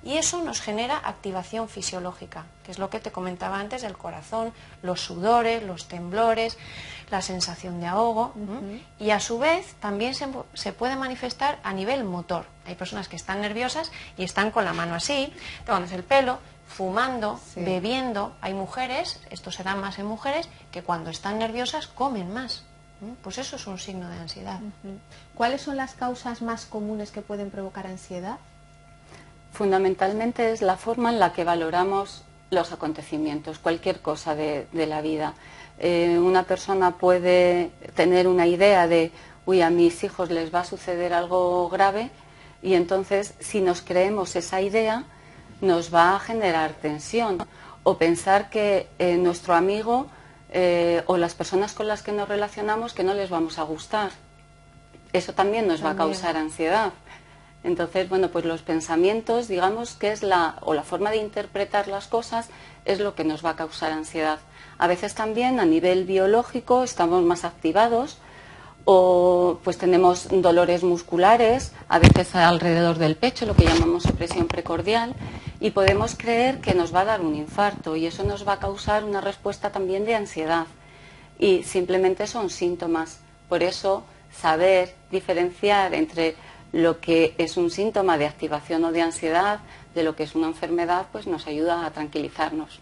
Y 0.07 0.19
eso 0.19 0.41
nos 0.45 0.61
genera 0.61 0.99
activación 1.03 1.69
fisiológica, 1.69 2.45
que 2.63 2.71
es 2.71 2.79
lo 2.79 2.91
que 2.91 3.01
te 3.01 3.11
comentaba 3.11 3.59
antes 3.59 3.83
del 3.83 3.97
corazón, 3.97 4.53
los 4.83 5.01
sudores, 5.01 5.65
los 5.65 5.89
temblores, 5.89 6.57
la 7.11 7.23
sensación 7.23 7.81
de 7.81 7.89
ahogo. 7.89 8.33
Y 9.01 9.11
a 9.11 9.19
su 9.19 9.39
vez 9.41 9.75
también 9.81 10.15
se, 10.15 10.29
se 10.55 10.73
puede 10.73 10.95
manifestar 10.95 11.59
a 11.65 11.73
nivel 11.73 12.05
motor. 12.05 12.47
Hay 12.67 12.77
personas 12.77 13.09
que 13.09 13.17
están 13.17 13.41
nerviosas 13.41 13.91
y 14.17 14.23
están 14.23 14.53
con 14.53 14.65
la 14.65 14.73
mano 14.73 14.95
así, 14.95 15.33
tomándose 15.65 15.97
el 15.97 16.05
pelo, 16.05 16.39
fumando, 16.69 17.41
Sí. 17.55 17.61
bebiendo. 17.65 18.33
Hay 18.41 18.55
mujeres, 18.55 19.21
esto 19.31 19.51
se 19.51 19.65
da 19.65 19.75
más 19.75 19.99
en 19.99 20.07
mujeres, 20.07 20.49
que 20.71 20.83
cuando 20.85 21.11
están 21.11 21.39
nerviosas 21.41 21.89
comen 21.89 22.33
más. 22.33 22.63
Pues 23.23 23.39
eso 23.39 23.57
es 23.57 23.67
un 23.67 23.79
signo 23.79 24.09
de 24.09 24.19
ansiedad. 24.19 24.61
¿Cuáles 25.35 25.63
son 25.63 25.77
las 25.77 25.95
causas 25.95 26.43
más 26.43 26.65
comunes 26.65 27.11
que 27.11 27.23
pueden 27.23 27.51
provocar 27.51 27.87
ansiedad? 27.87 28.39
Fundamentalmente 29.57 30.53
es 30.53 30.61
la 30.61 30.77
forma 30.77 31.09
en 31.09 31.19
la 31.19 31.33
que 31.33 31.43
valoramos 31.43 32.25
los 32.51 32.73
acontecimientos, 32.73 33.59
cualquier 33.59 34.01
cosa 34.01 34.35
de, 34.35 34.67
la 34.75 35.01
vida. 35.01 35.33
Eh, 35.79 36.19
una 36.19 36.43
persona 36.43 36.99
puede 36.99 37.71
tener 37.95 38.29
una 38.29 38.47
idea 38.47 38.87
de, 38.87 39.13
uy, 39.47 39.63
a 39.63 39.71
mis 39.71 40.05
hijos 40.05 40.31
les 40.31 40.55
va 40.55 40.61
a 40.61 40.65
suceder 40.67 41.15
algo 41.15 41.71
grave 41.71 42.11
y 42.63 42.75
entonces 42.75 43.33
si 43.41 43.63
nos 43.63 43.81
creemos 43.81 44.37
esa 44.37 44.61
idea 44.61 45.05
nos 45.63 45.95
va 45.95 46.17
a 46.17 46.21
generar 46.21 46.73
tensión 46.75 47.39
o 47.83 47.97
pensar 47.97 48.51
que 48.51 48.89
eh, 48.99 49.17
nuestro 49.17 49.55
amigo 49.55 50.09
eh, 50.51 51.03
o 51.07 51.17
las 51.17 51.35
personas 51.35 51.73
con 51.73 51.89
las 51.89 52.03
que 52.03 52.13
nos 52.13 52.29
relacionamos 52.29 52.93
que 52.93 53.05
no 53.05 53.15
les 53.15 53.31
vamos 53.31 53.59
a 53.59 53.63
gustar. 53.63 54.11
Eso 55.15 55.33
también 55.33 55.67
nos 55.67 55.83
va 55.83 55.93
a 55.93 55.97
causar 55.97 56.37
ansiedad. 56.37 56.93
Entonces, 57.67 58.09
bueno, 58.09 58.29
pues 58.29 58.45
los 58.45 58.63
pensamientos, 58.63 59.49
digamos 59.49 59.95
que 59.95 60.13
es 60.13 60.23
la, 60.23 60.55
o 60.61 60.73
la 60.73 60.85
forma 60.85 61.11
de 61.11 61.17
interpretar 61.17 61.89
las 61.89 62.07
cosas 62.07 62.49
es 62.85 63.01
lo 63.01 63.17
que 63.17 63.25
nos 63.25 63.45
va 63.45 63.51
a 63.51 63.57
causar 63.57 63.91
ansiedad. 63.91 64.39
A 64.79 64.87
veces 64.87 65.17
también 65.17 65.59
a 65.59 65.65
nivel 65.65 66.05
biológico 66.05 66.85
estamos 66.85 67.25
más 67.25 67.45
activados 67.45 68.19
o 68.85 69.59
pues 69.65 69.79
tenemos 69.79 70.29
dolores 70.31 70.85
musculares, 70.85 71.73
a 71.89 71.99
veces 71.99 72.37
alrededor 72.37 72.99
del 72.99 73.17
pecho, 73.17 73.47
lo 73.47 73.57
que 73.57 73.65
llamamos 73.65 74.07
opresión 74.07 74.47
precordial, 74.47 75.17
y 75.59 75.73
podemos 75.73 76.15
creer 76.15 76.61
que 76.61 76.73
nos 76.73 76.95
va 76.95 77.01
a 77.01 77.07
dar 77.07 77.21
un 77.21 77.35
infarto 77.35 77.97
y 77.97 78.07
eso 78.07 78.23
nos 78.23 78.47
va 78.47 78.53
a 78.53 78.61
causar 78.61 79.03
una 79.03 79.21
respuesta 79.21 79.73
también 79.73 80.05
de 80.05 80.15
ansiedad. 80.15 80.67
Y 81.37 81.65
simplemente 81.65 82.29
son 82.29 82.49
síntomas. 82.49 83.19
Por 83.49 83.65
eso, 83.65 84.05
saber 84.31 84.95
diferenciar 85.11 85.93
entre 85.93 86.37
lo 86.77 87.01
que 87.01 87.35
es 87.39 87.57
un 87.57 87.71
síntoma 87.71 88.19
de 88.19 88.27
activación 88.27 88.85
o 88.85 88.93
de 88.93 89.01
ansiedad 89.01 89.61
de 89.95 90.05
lo 90.05 90.15
que 90.15 90.25
es 90.25 90.35
una 90.35 90.47
enfermedad, 90.47 91.07
pues 91.11 91.27
nos 91.27 91.47
ayuda 91.47 91.87
a 91.87 91.91
tranquilizarnos. 91.91 92.81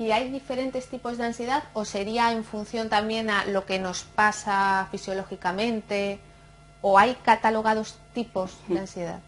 ¿Y 0.00 0.10
hay 0.10 0.30
diferentes 0.30 0.88
tipos 0.88 1.16
de 1.16 1.26
ansiedad 1.26 1.62
o 1.72 1.84
sería 1.84 2.32
en 2.32 2.42
función 2.42 2.88
también 2.88 3.30
a 3.30 3.44
lo 3.44 3.64
que 3.64 3.78
nos 3.78 4.02
pasa 4.02 4.88
fisiológicamente 4.90 6.18
o 6.82 6.98
hay 6.98 7.14
catalogados 7.22 7.98
tipos 8.14 8.58
de 8.66 8.80
ansiedad? 8.80 9.20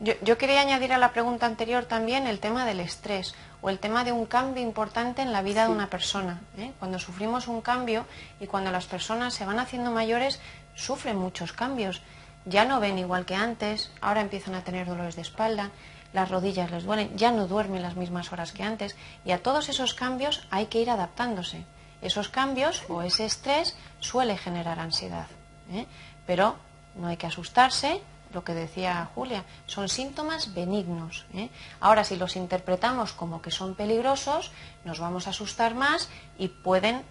Yo, 0.00 0.36
quería 0.36 0.60
añadir 0.60 0.92
a 0.92 0.98
la 0.98 1.12
pregunta 1.12 1.46
anterior 1.46 1.86
también 1.86 2.26
el 2.26 2.40
tema 2.40 2.66
del 2.66 2.78
estrés 2.78 3.34
o 3.62 3.70
el 3.70 3.78
tema 3.78 4.04
de 4.04 4.12
un 4.12 4.26
cambio 4.26 4.62
importante 4.62 5.22
en 5.22 5.32
la 5.32 5.40
vida 5.40 5.64
de 5.64 5.72
una 5.72 5.88
persona. 5.88 6.40
¿eh? 6.58 6.72
Cuando 6.78 6.98
sufrimos 6.98 7.48
un 7.48 7.62
cambio 7.62 8.04
y 8.38 8.46
cuando 8.46 8.70
las 8.70 8.86
personas 8.86 9.32
se 9.32 9.46
van 9.46 9.58
haciendo 9.58 9.90
mayores, 9.90 10.40
sufren 10.76 11.16
muchos 11.16 11.54
cambios. 11.54 12.02
Ya 12.48 12.64
no 12.64 12.80
ven 12.80 12.98
igual 12.98 13.26
que 13.26 13.34
antes, 13.34 13.90
ahora 14.00 14.22
empiezan 14.22 14.54
a 14.54 14.64
tener 14.64 14.86
dolores 14.86 15.16
de 15.16 15.22
espalda, 15.22 15.70
las 16.14 16.30
rodillas 16.30 16.70
les 16.70 16.84
duelen, 16.84 17.14
ya 17.16 17.30
no 17.30 17.46
duermen 17.46 17.82
las 17.82 17.96
mismas 17.96 18.32
horas 18.32 18.52
que 18.52 18.62
antes 18.62 18.96
y 19.24 19.32
a 19.32 19.42
todos 19.42 19.68
esos 19.68 19.92
cambios 19.92 20.46
hay 20.50 20.66
que 20.66 20.80
ir 20.80 20.88
adaptándose. 20.88 21.64
Esos 22.00 22.30
cambios 22.30 22.84
o 22.88 23.02
ese 23.02 23.26
estrés 23.26 23.76
suele 24.00 24.38
generar 24.38 24.78
ansiedad, 24.78 25.26
¿eh? 25.70 25.84
pero 26.26 26.56
no 26.94 27.08
hay 27.08 27.18
que 27.18 27.26
asustarse, 27.26 28.00
lo 28.32 28.44
que 28.44 28.54
decía 28.54 29.10
Julia, 29.14 29.44
son 29.66 29.88
síntomas 29.88 30.54
benignos. 30.54 31.26
¿eh? 31.34 31.50
Ahora, 31.80 32.04
si 32.04 32.16
los 32.16 32.36
interpretamos 32.36 33.12
como 33.12 33.42
que 33.42 33.50
son 33.50 33.74
peligrosos, 33.74 34.52
nos 34.84 35.00
vamos 35.00 35.26
a 35.26 35.30
asustar 35.30 35.74
más 35.74 36.08
y 36.38 36.48
pueden 36.48 37.02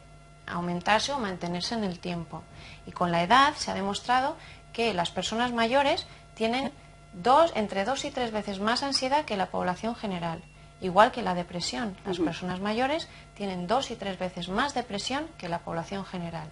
aumentarse 0.47 1.11
o 1.11 1.19
mantenerse 1.19 1.75
en 1.75 1.83
el 1.83 1.99
tiempo. 1.99 2.43
Y 2.85 2.91
con 2.91 3.11
la 3.11 3.23
edad 3.23 3.53
se 3.55 3.69
ha 3.69 3.73
demostrado 3.73 4.37
que 4.77 4.93
las 4.93 5.09
personas 5.09 5.53
mayores 5.53 6.05
tienen 6.35 6.71
dos, 7.11 7.51
entre 7.55 7.83
dos 7.83 8.05
y 8.05 8.11
tres 8.11 8.31
veces 8.31 8.59
más 8.59 8.83
ansiedad 8.83 9.25
que 9.25 9.35
la 9.35 9.47
población 9.47 9.95
general. 9.95 10.43
Igual 10.81 11.11
que 11.11 11.23
la 11.23 11.33
depresión. 11.33 11.97
Las 12.05 12.19
personas 12.19 12.59
mayores 12.59 13.07
tienen 13.35 13.65
dos 13.65 13.89
y 13.89 13.95
tres 13.95 14.19
veces 14.19 14.49
más 14.49 14.75
depresión 14.75 15.25
que 15.39 15.49
la 15.49 15.57
población 15.57 16.05
general. 16.05 16.47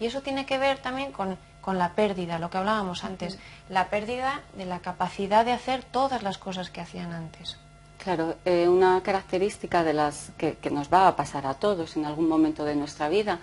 Y 0.00 0.06
eso 0.06 0.22
tiene 0.22 0.46
que 0.46 0.56
ver 0.56 0.78
también 0.78 1.12
con, 1.12 1.36
la 1.76 1.90
pérdida, 1.92 2.38
lo 2.38 2.48
que 2.48 2.56
hablábamos 2.56 3.04
antes, 3.04 3.38
la 3.68 3.90
pérdida 3.90 4.40
de 4.56 4.64
la 4.64 4.78
capacidad 4.78 5.44
de 5.44 5.52
hacer 5.52 5.84
todas 5.84 6.22
las 6.22 6.38
cosas 6.38 6.70
que 6.70 6.80
hacían 6.80 7.12
antes. 7.12 7.58
Claro, 8.02 8.36
eh, 8.46 8.68
una 8.68 9.02
característica 9.02 9.84
de 9.84 9.92
las 9.92 10.30
que, 10.38 10.54
que, 10.54 10.70
nos 10.70 10.90
va 10.90 11.08
a 11.08 11.14
pasar 11.14 11.46
a 11.46 11.52
todos 11.52 11.98
en 11.98 12.06
algún 12.06 12.26
momento 12.26 12.64
de 12.64 12.74
nuestra 12.74 13.10
vida, 13.10 13.38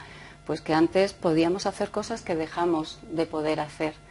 pues 0.48 0.62
que 0.62 0.74
antes 0.74 1.14
podíamos 1.14 1.68
hacer 1.68 1.92
cosas 1.92 2.24
que 2.24 2.34
dejamos 2.34 2.98
de 3.12 3.28
poder 3.28 3.60
hacer. 3.60 4.07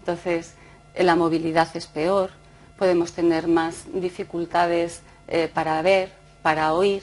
Entonces, 0.00 0.54
la 0.98 1.14
movilidad 1.16 1.68
es 1.74 1.86
peor, 1.86 2.30
podemos 2.78 3.12
tener 3.12 3.46
más 3.46 3.84
dificultades 3.92 5.02
eh, 5.28 5.50
para 5.52 5.80
ver, 5.82 6.10
para 6.42 6.72
oír. 6.72 7.02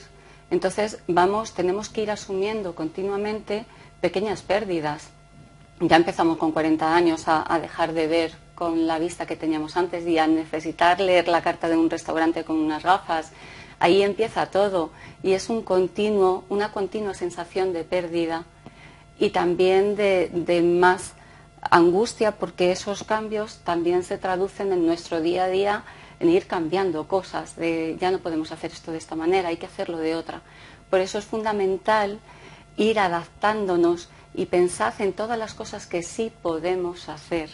Entonces 0.50 0.98
vamos, 1.06 1.52
tenemos 1.52 1.88
que 1.88 2.02
ir 2.02 2.10
asumiendo 2.10 2.74
continuamente 2.74 3.64
pequeñas 4.00 4.42
pérdidas. 4.42 5.08
Ya 5.80 5.96
empezamos 5.96 6.38
con 6.38 6.50
40 6.50 6.94
años 6.94 7.24
a, 7.26 7.58
dejar 7.60 7.92
de 7.92 8.08
ver 8.08 8.32
con 8.56 8.88
la 8.88 8.98
vista 8.98 9.26
que 9.26 9.36
teníamos 9.36 9.76
antes 9.76 10.04
y 10.06 10.18
a 10.18 10.26
necesitar 10.26 11.00
leer 11.00 11.28
la 11.28 11.42
carta 11.42 11.68
de 11.68 11.76
un 11.76 11.88
restaurante 11.88 12.42
con 12.42 12.56
unas 12.56 12.82
gafas. 12.82 13.30
Ahí 13.78 14.02
empieza 14.02 14.46
todo 14.46 14.90
y 15.22 15.32
es 15.32 15.48
un 15.48 15.62
continuo, 15.62 16.44
una 16.48 16.72
continua 16.72 17.14
sensación 17.14 17.72
de 17.72 17.84
pérdida 17.84 18.44
y 19.20 19.30
también 19.30 19.94
de, 19.94 20.30
de 20.32 20.62
más 20.62 21.12
angustia 21.62 22.32
porque 22.32 22.72
esos 22.72 23.04
cambios 23.04 23.58
también 23.64 24.02
se 24.02 24.18
traducen 24.18 24.72
en 24.72 24.86
nuestro 24.86 25.20
día 25.20 25.44
a 25.44 25.48
día 25.48 25.84
en 26.20 26.30
ir 26.30 26.46
cambiando 26.46 27.06
cosas, 27.06 27.56
de 27.56 27.96
ya 28.00 28.10
no 28.10 28.18
podemos 28.18 28.50
hacer 28.50 28.72
esto 28.72 28.90
de 28.90 28.98
esta 28.98 29.14
manera, 29.14 29.50
hay 29.50 29.56
que 29.56 29.66
hacerlo 29.66 29.98
de 29.98 30.16
otra. 30.16 30.42
Por 30.90 31.00
eso 31.00 31.18
es 31.18 31.24
fundamental 31.24 32.18
ir 32.76 32.98
adaptándonos 32.98 34.08
y 34.34 34.46
pensar 34.46 34.94
en 34.98 35.12
todas 35.12 35.38
las 35.38 35.54
cosas 35.54 35.86
que 35.86 36.02
sí 36.02 36.32
podemos 36.42 37.08
hacer. 37.08 37.50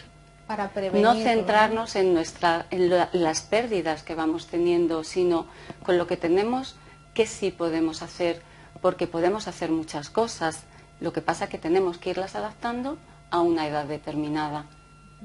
Para 0.47 0.69
prevenir, 0.69 1.03
no 1.03 1.15
centrarnos 1.15 1.95
en, 1.95 2.13
nuestra, 2.13 2.67
en 2.69 2.89
las 2.89 3.41
pérdidas 3.41 4.03
que 4.03 4.15
vamos 4.15 4.47
teniendo, 4.47 5.03
sino 5.03 5.47
con 5.83 5.97
lo 5.97 6.05
que 6.07 6.17
tenemos 6.17 6.75
que 7.13 7.25
sí 7.25 7.49
podemos 7.49 8.01
hacer, 8.01 8.41
porque 8.81 9.07
podemos 9.07 9.47
hacer 9.47 9.71
muchas 9.71 10.09
cosas. 10.09 10.63
Lo 10.99 11.13
que 11.13 11.21
pasa 11.21 11.45
es 11.45 11.49
que 11.49 11.57
tenemos 11.57 11.97
que 11.97 12.11
irlas 12.11 12.35
adaptando 12.35 12.97
a 13.35 13.41
una 13.41 13.67
edad 13.67 13.85
determinada. 13.85 14.65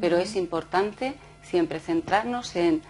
Pero 0.00 0.18
es 0.18 0.34
importante 0.34 1.14
siempre 1.42 1.78
centrarnos 1.78 2.56
en, 2.56 2.82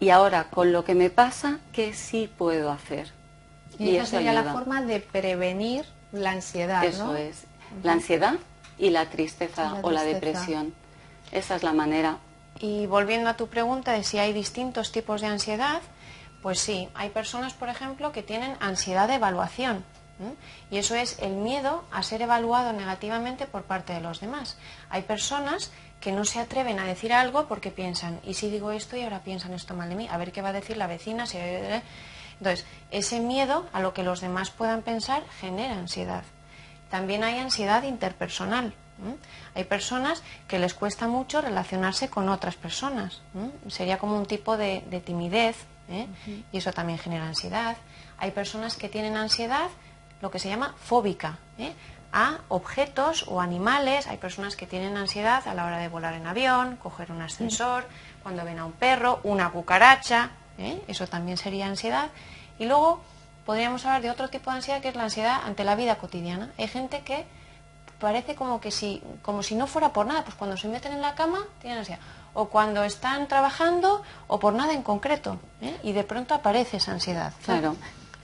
y 0.00 0.10
ahora 0.10 0.50
con 0.50 0.72
lo 0.72 0.84
que 0.84 0.94
me 0.94 1.08
pasa, 1.08 1.60
¿qué 1.72 1.94
sí 1.94 2.30
puedo 2.36 2.70
hacer? 2.70 3.10
Y, 3.78 3.96
esa 3.96 4.06
sería 4.06 4.32
la 4.32 4.52
forma 4.52 4.82
de 4.82 5.00
prevenir 5.00 5.84
la 6.12 6.32
ansiedad. 6.32 6.84
Eso 6.84 7.16
es, 7.16 7.44
la 7.82 7.92
ansiedad 7.92 8.34
y 8.78 8.90
la 8.90 9.06
tristeza, 9.06 9.78
o 9.82 9.90
la 9.90 10.02
depresión. 10.02 10.74
Esa 11.32 11.56
es 11.56 11.62
la 11.62 11.72
manera. 11.72 12.18
Y 12.58 12.86
volviendo 12.86 13.30
a 13.30 13.36
tu 13.36 13.48
pregunta 13.48 13.92
de 13.92 14.04
si 14.04 14.18
hay 14.18 14.32
distintos 14.32 14.92
tipos 14.92 15.20
de 15.22 15.28
ansiedad, 15.28 15.80
pues 16.42 16.58
sí, 16.58 16.88
hay 16.94 17.08
personas, 17.10 17.54
por 17.54 17.68
ejemplo, 17.70 18.12
que 18.12 18.22
tienen 18.22 18.56
ansiedad 18.60 19.08
de 19.08 19.14
evaluación. 19.14 19.84
Y 20.70 20.78
eso 20.78 20.94
es 20.94 21.18
el 21.20 21.32
miedo 21.32 21.84
a 21.92 22.02
ser 22.02 22.22
evaluado 22.22 22.72
negativamente 22.72 23.46
por 23.46 23.64
parte 23.64 23.92
de 23.92 24.00
los 24.00 24.20
demás. 24.20 24.56
Hay 24.88 25.02
personas 25.02 25.70
que 26.00 26.12
no 26.12 26.24
se 26.24 26.40
atreven 26.40 26.78
a 26.78 26.84
decir 26.84 27.12
algo 27.12 27.46
porque 27.48 27.70
piensan, 27.70 28.20
¿y 28.24 28.34
si 28.34 28.50
digo 28.50 28.70
esto 28.70 28.96
y 28.96 29.02
ahora 29.02 29.20
piensan 29.20 29.52
esto 29.52 29.74
mal 29.74 29.88
de 29.88 29.96
mí? 29.96 30.08
A 30.10 30.16
ver 30.16 30.32
qué 30.32 30.42
va 30.42 30.50
a 30.50 30.52
decir 30.52 30.76
la 30.76 30.86
vecina. 30.86 31.26
Si... 31.26 31.38
Entonces, 31.38 32.66
ese 32.90 33.20
miedo 33.20 33.66
a 33.72 33.80
lo 33.80 33.94
que 33.94 34.02
los 34.02 34.20
demás 34.20 34.50
puedan 34.50 34.82
pensar 34.82 35.22
genera 35.40 35.74
ansiedad. 35.74 36.22
También 36.90 37.24
hay 37.24 37.38
ansiedad 37.38 37.82
interpersonal. 37.82 38.74
Hay 39.54 39.64
personas 39.64 40.22
que 40.48 40.58
les 40.58 40.72
cuesta 40.72 41.06
mucho 41.06 41.40
relacionarse 41.40 42.08
con 42.08 42.28
otras 42.28 42.56
personas. 42.56 43.20
Sería 43.68 43.98
como 43.98 44.16
un 44.16 44.26
tipo 44.26 44.56
de, 44.56 44.82
timidez 45.04 45.56
¿eh? 45.90 46.06
y 46.52 46.58
eso 46.58 46.72
también 46.72 46.98
genera 46.98 47.26
ansiedad. 47.26 47.76
Hay 48.18 48.30
personas 48.30 48.76
que 48.76 48.88
tienen 48.88 49.16
ansiedad 49.16 49.68
lo 50.20 50.30
que 50.30 50.38
se 50.38 50.48
llama 50.48 50.74
fóbica, 50.78 51.38
¿eh? 51.58 51.72
a 52.12 52.38
objetos 52.48 53.26
o 53.28 53.40
animales. 53.40 54.06
Hay 54.06 54.16
personas 54.16 54.56
que 54.56 54.66
tienen 54.66 54.96
ansiedad 54.96 55.46
a 55.46 55.54
la 55.54 55.64
hora 55.64 55.78
de 55.78 55.88
volar 55.88 56.14
en 56.14 56.26
avión, 56.26 56.76
coger 56.76 57.12
un 57.12 57.22
ascensor, 57.22 57.86
cuando 58.22 58.44
ven 58.44 58.58
a 58.58 58.64
un 58.64 58.72
perro, 58.72 59.20
una 59.22 59.50
cucaracha, 59.50 60.30
¿eh? 60.58 60.82
eso 60.88 61.06
también 61.06 61.36
sería 61.36 61.66
ansiedad. 61.66 62.08
Y 62.58 62.66
luego 62.66 63.02
podríamos 63.44 63.84
hablar 63.84 64.02
de 64.02 64.10
otro 64.10 64.28
tipo 64.28 64.50
de 64.50 64.56
ansiedad 64.56 64.80
que 64.80 64.88
es 64.88 64.96
la 64.96 65.04
ansiedad 65.04 65.40
ante 65.44 65.64
la 65.64 65.76
vida 65.76 65.96
cotidiana. 65.96 66.50
Hay 66.58 66.68
gente 66.68 67.02
que 67.02 67.26
parece 67.98 68.34
como 68.34 68.60
que 68.60 68.70
si, 68.70 69.02
como 69.22 69.42
si 69.42 69.54
no 69.54 69.66
fuera 69.66 69.92
por 69.92 70.06
nada, 70.06 70.24
pues 70.24 70.34
cuando 70.34 70.56
se 70.56 70.68
meten 70.68 70.92
en 70.92 71.02
la 71.02 71.14
cama 71.14 71.46
tienen 71.60 71.78
ansiedad. 71.78 72.00
O 72.34 72.48
cuando 72.48 72.84
están 72.84 73.28
trabajando 73.28 74.02
o 74.26 74.38
por 74.38 74.54
nada 74.54 74.74
en 74.74 74.82
concreto. 74.82 75.38
¿eh? 75.62 75.76
Y 75.82 75.92
de 75.92 76.04
pronto 76.04 76.34
aparece 76.34 76.78
esa 76.78 76.92
ansiedad. 76.92 77.32
Claro. 77.44 77.76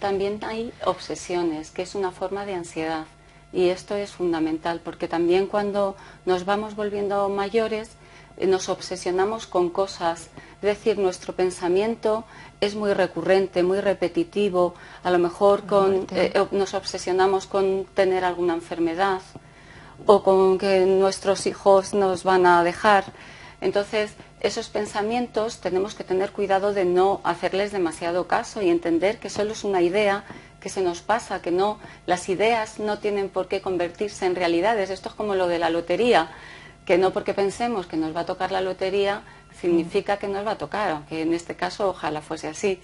También 0.02 0.40
hay 0.42 0.72
obsesiones, 0.84 1.70
que 1.70 1.82
es 1.82 1.94
una 1.94 2.10
forma 2.10 2.44
de 2.44 2.54
ansiedad. 2.54 3.04
Y 3.52 3.68
esto 3.68 3.94
es 3.94 4.10
fundamental 4.10 4.80
porque 4.82 5.06
también 5.06 5.46
cuando 5.46 5.94
nos 6.24 6.44
vamos 6.44 6.74
volviendo 6.74 7.28
mayores 7.28 7.90
eh, 8.36 8.48
nos 8.48 8.68
obsesionamos 8.68 9.46
con 9.46 9.70
cosas. 9.70 10.22
Es 10.56 10.62
decir, 10.62 10.98
nuestro 10.98 11.36
pensamiento 11.36 12.24
es 12.60 12.74
muy 12.74 12.94
recurrente, 12.94 13.62
muy 13.62 13.80
repetitivo. 13.80 14.74
A 15.04 15.10
lo 15.12 15.20
mejor 15.20 15.66
con, 15.66 16.08
eh, 16.10 16.32
nos 16.50 16.74
obsesionamos 16.74 17.46
con 17.46 17.86
tener 17.94 18.24
alguna 18.24 18.54
enfermedad 18.54 19.22
o 20.04 20.24
con 20.24 20.58
que 20.58 20.84
nuestros 20.84 21.46
hijos 21.46 21.94
nos 21.94 22.24
van 22.24 22.44
a 22.44 22.64
dejar. 22.64 23.04
Entonces, 23.60 24.14
esos 24.42 24.68
pensamientos 24.68 25.60
tenemos 25.60 25.94
que 25.94 26.02
tener 26.02 26.32
cuidado 26.32 26.74
de 26.74 26.84
no 26.84 27.20
hacerles 27.22 27.70
demasiado 27.70 28.26
caso 28.26 28.60
y 28.60 28.70
entender 28.70 29.18
que 29.18 29.30
solo 29.30 29.52
es 29.52 29.62
una 29.62 29.82
idea 29.82 30.24
que 30.60 30.68
se 30.68 30.82
nos 30.82 31.00
pasa, 31.00 31.40
que 31.40 31.52
no, 31.52 31.78
las 32.06 32.28
ideas 32.28 32.80
no 32.80 32.98
tienen 32.98 33.28
por 33.28 33.46
qué 33.46 33.60
convertirse 33.60 34.26
en 34.26 34.34
realidades. 34.34 34.90
Esto 34.90 35.08
es 35.10 35.14
como 35.14 35.36
lo 35.36 35.46
de 35.46 35.60
la 35.60 35.70
lotería, 35.70 36.30
que 36.84 36.98
no 36.98 37.12
porque 37.12 37.34
pensemos 37.34 37.86
que 37.86 37.96
nos 37.96 38.14
va 38.14 38.20
a 38.20 38.26
tocar 38.26 38.50
la 38.50 38.60
lotería 38.60 39.22
significa 39.60 40.16
que 40.16 40.26
nos 40.26 40.44
va 40.44 40.52
a 40.52 40.58
tocar, 40.58 40.90
aunque 40.90 41.22
en 41.22 41.34
este 41.34 41.54
caso 41.54 41.90
ojalá 41.90 42.20
fuese 42.20 42.48
así. 42.48 42.80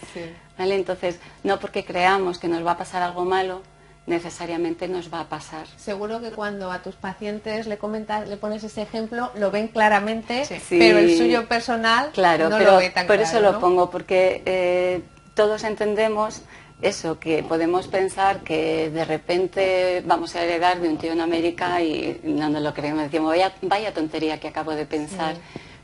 ¿Vale? 0.57 0.77
Entonces, 0.77 1.19
no 1.43 1.59
porque 1.59 1.85
creamos 1.85 2.39
que 2.39 2.47
nos 2.47 2.65
va 2.65 2.73
a 2.73 2.79
pasar 2.79 3.03
algo 3.03 3.25
malo, 3.25 3.63
necesariamente 4.09 4.89
nos 4.89 5.13
va 5.13 5.21
a 5.21 5.29
pasar. 5.29 5.67
Seguro 5.77 6.21
que 6.21 6.31
cuando 6.31 6.73
a 6.73 6.83
tus 6.83 6.97
pacientes 6.97 7.67
le 7.67 7.79
comentas, 7.79 8.29
le 8.29 8.37
pones 8.37 8.65
ese 8.65 8.83
ejemplo, 8.83 9.31
lo 9.37 9.51
ven 9.51 9.69
claramente, 9.69 10.45
pero 10.69 10.99
el 10.99 11.17
suyo 11.17 11.47
personal 11.47 12.11
claro, 12.13 12.49
no 12.49 12.59
pero 12.59 12.73
lo 12.73 12.79
ve 12.79 12.91
tan 12.91 13.07
por 13.07 13.17
claro, 13.17 13.29
eso 13.29 13.41
lo 13.41 13.61
pongo, 13.61 13.91
porque 13.91 14.43
eh, 14.47 15.03
todos 15.35 15.63
entendemos 15.65 16.43
eso, 16.81 17.19
que 17.19 17.43
podemos 17.43 17.89
pensar 17.89 18.41
que 18.41 18.91
de 18.91 19.05
repente 19.05 20.03
vamos 20.07 20.37
a 20.37 20.45
heredar 20.45 20.81
de 20.81 20.89
un 20.89 20.97
tío 20.97 21.13
en 21.13 21.21
América 21.21 21.83
y 21.83 22.21
no 22.23 22.49
nos 22.49 22.63
lo 22.63 22.73
creemos, 22.73 23.05
decimos, 23.05 23.31
vaya, 23.31 23.53
vaya 23.63 23.93
tontería 23.93 24.39
que 24.39 24.49
acabo 24.49 24.73
de 24.73 24.87
pensar. 24.87 25.37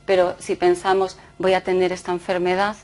Pero 0.06 0.37
si 0.38 0.54
pensamos, 0.54 1.16
voy 1.38 1.54
a 1.54 1.62
tener 1.62 1.90
esta 1.90 2.12
enfermedad, 2.12 2.76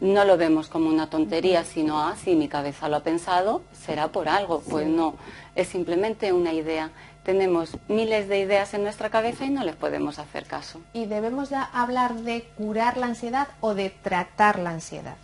no 0.00 0.24
lo 0.24 0.36
vemos 0.36 0.68
como 0.68 0.88
una 0.88 1.08
tontería, 1.08 1.64
sino, 1.64 2.00
ah, 2.00 2.14
si 2.22 2.34
mi 2.34 2.48
cabeza 2.48 2.88
lo 2.88 2.96
ha 2.96 3.00
pensado, 3.00 3.62
será 3.72 4.08
por 4.08 4.28
algo. 4.28 4.62
Pues 4.68 4.86
no, 4.86 5.14
es 5.54 5.68
simplemente 5.68 6.32
una 6.32 6.52
idea. 6.52 6.90
Tenemos 7.22 7.76
miles 7.86 8.28
de 8.28 8.40
ideas 8.40 8.72
en 8.72 8.82
nuestra 8.82 9.10
cabeza 9.10 9.44
y 9.44 9.50
no 9.50 9.62
les 9.62 9.76
podemos 9.76 10.18
hacer 10.18 10.46
caso. 10.46 10.80
¿Y 10.94 11.04
debemos 11.04 11.50
de 11.50 11.58
hablar 11.72 12.14
de 12.14 12.44
curar 12.56 12.96
la 12.96 13.06
ansiedad 13.06 13.48
o 13.60 13.74
de 13.74 13.90
tratar 13.90 14.58
la 14.58 14.70
ansiedad? 14.70 15.16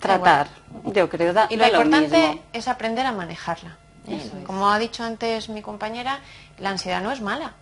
Tratar, 0.00 0.48
yo 0.86 1.08
creo, 1.08 1.32
da, 1.32 1.46
Y 1.50 1.56
lo 1.56 1.64
da 1.64 1.70
lo 1.70 1.82
importante 1.82 2.28
mismo. 2.28 2.42
es 2.52 2.68
aprender 2.68 3.06
a 3.06 3.12
manejarla. 3.12 3.76
Como 4.46 4.70
ha 4.70 4.78
dicho 4.78 5.04
antes 5.04 5.48
mi 5.50 5.62
compañera, 5.62 6.20
la 6.58 6.70
ansiedad 6.70 7.00
no 7.02 7.12
es 7.12 7.20
mala, 7.20 7.52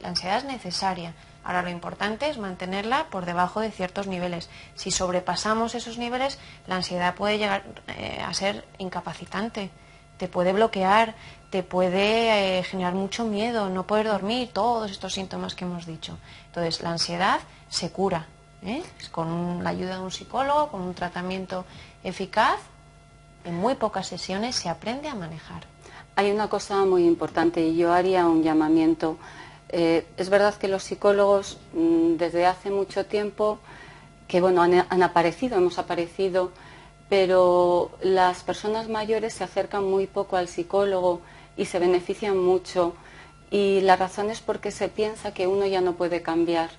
la 0.00 0.08
ansiedad 0.08 0.38
es 0.38 0.44
necesaria. 0.44 1.12
Ahora 1.48 1.62
lo 1.62 1.70
importante 1.70 2.28
es 2.28 2.36
mantenerla 2.36 3.06
por 3.06 3.24
debajo 3.24 3.60
de 3.60 3.70
ciertos 3.70 4.06
niveles. 4.06 4.50
Si 4.74 4.90
sobrepasamos 4.90 5.74
esos 5.74 5.96
niveles, 5.96 6.38
la 6.66 6.76
ansiedad 6.76 7.14
puede 7.14 7.38
llegar 7.38 7.64
eh, 7.86 8.22
a 8.22 8.34
ser 8.34 8.66
incapacitante, 8.76 9.70
te 10.18 10.28
puede 10.28 10.52
bloquear, 10.52 11.14
te 11.48 11.62
puede 11.62 12.58
eh, 12.58 12.62
generar 12.64 12.92
mucho 12.92 13.24
miedo, 13.24 13.70
no 13.70 13.86
poder 13.86 14.08
dormir, 14.08 14.50
todos 14.52 14.90
estos 14.90 15.14
síntomas 15.14 15.54
que 15.54 15.64
hemos 15.64 15.86
dicho. 15.86 16.18
Entonces, 16.48 16.82
la 16.82 16.90
ansiedad 16.90 17.40
se 17.70 17.90
cura, 17.90 18.26
¿eh? 18.62 18.82
Con 19.10 19.64
la 19.64 19.70
ayuda 19.70 19.94
de 19.94 20.02
un 20.02 20.10
psicólogo, 20.10 20.68
con 20.68 20.82
un 20.82 20.92
tratamiento 20.92 21.64
eficaz, 22.04 22.60
en 23.44 23.54
muy 23.54 23.74
pocas 23.74 24.06
sesiones 24.06 24.54
se 24.54 24.68
aprende 24.68 25.08
a 25.08 25.14
manejar. 25.14 25.62
Hay 26.14 26.30
una 26.30 26.48
cosa 26.48 26.84
muy 26.84 27.06
importante 27.06 27.62
y 27.62 27.74
yo 27.74 27.90
haría 27.90 28.26
un 28.26 28.42
llamamiento. 28.42 29.16
Eh, 29.70 30.06
es 30.16 30.30
verdad 30.30 30.54
que 30.54 30.68
los 30.68 30.82
psicólogos 30.82 31.58
mm, 31.74 32.14
desde 32.16 32.46
hace 32.46 32.70
mucho 32.70 33.04
tiempo, 33.06 33.58
que 34.26 34.40
bueno, 34.40 34.62
han, 34.62 34.86
han 34.88 35.02
aparecido, 35.02 35.56
hemos 35.58 35.78
aparecido, 35.78 36.52
pero 37.08 37.90
las 38.02 38.42
personas 38.42 38.88
mayores 38.88 39.34
se 39.34 39.44
acercan 39.44 39.84
muy 39.84 40.06
poco 40.06 40.36
al 40.36 40.48
psicólogo 40.48 41.20
y 41.56 41.64
se 41.66 41.78
benefician 41.78 42.36
mucho. 42.38 42.94
Y 43.50 43.80
la 43.80 43.96
razón 43.96 44.30
es 44.30 44.40
porque 44.40 44.70
se 44.70 44.88
piensa 44.88 45.32
que 45.32 45.46
uno 45.46 45.66
ya 45.66 45.80
no 45.80 45.94
puede 45.94 46.20
cambiar. 46.22 46.70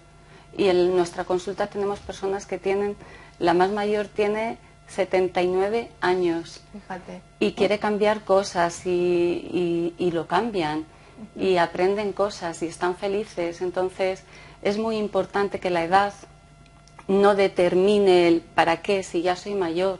Y 0.58 0.68
en 0.68 0.96
nuestra 0.96 1.24
consulta 1.26 1.68
tenemos 1.68 2.00
personas 2.00 2.46
que 2.46 2.58
tienen, 2.60 2.96
la 3.40 3.54
más 3.54 3.72
mayor 3.72 4.08
tiene 4.08 4.58
79 4.88 5.90
años 6.02 6.62
Fíjate. 6.74 7.22
y 7.40 7.54
quiere 7.54 7.80
cambiar 7.80 8.24
cosas 8.24 8.86
y, 8.86 8.90
y- 8.90 9.94
y 9.98 10.12
lo 10.12 10.28
cambian 10.28 10.86
y 11.36 11.58
aprenden 11.58 12.14
cosas 12.14 12.62
y 12.62 12.68
están 12.68 12.96
felices. 12.96 13.62
Entonces 13.62 14.24
es 14.62 14.78
muy 14.78 14.98
importante 14.98 15.60
que 15.60 15.70
la 15.70 15.84
edad 15.84 16.14
no 17.08 17.36
determine 17.36 18.28
el 18.28 18.42
para 18.42 18.82
qué 18.82 19.04
si 19.04 19.22
ya 19.22 19.36
soy 19.36 19.56
mayor. 19.56 20.00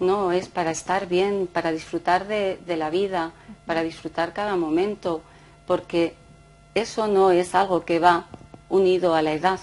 No, 0.00 0.32
es 0.32 0.48
para 0.48 0.72
estar 0.72 1.06
bien, 1.06 1.48
para 1.50 1.70
disfrutar 1.70 2.26
de, 2.26 2.58
de 2.66 2.76
la 2.76 2.90
vida, 2.90 3.32
para 3.66 3.82
disfrutar 3.82 4.32
cada 4.32 4.56
momento, 4.56 5.22
porque 5.66 6.14
eso 6.74 7.06
no 7.06 7.30
es 7.30 7.54
algo 7.54 7.84
que 7.84 8.00
va 8.00 8.26
unido 8.68 9.14
a 9.14 9.22
la 9.22 9.32
edad. 9.32 9.60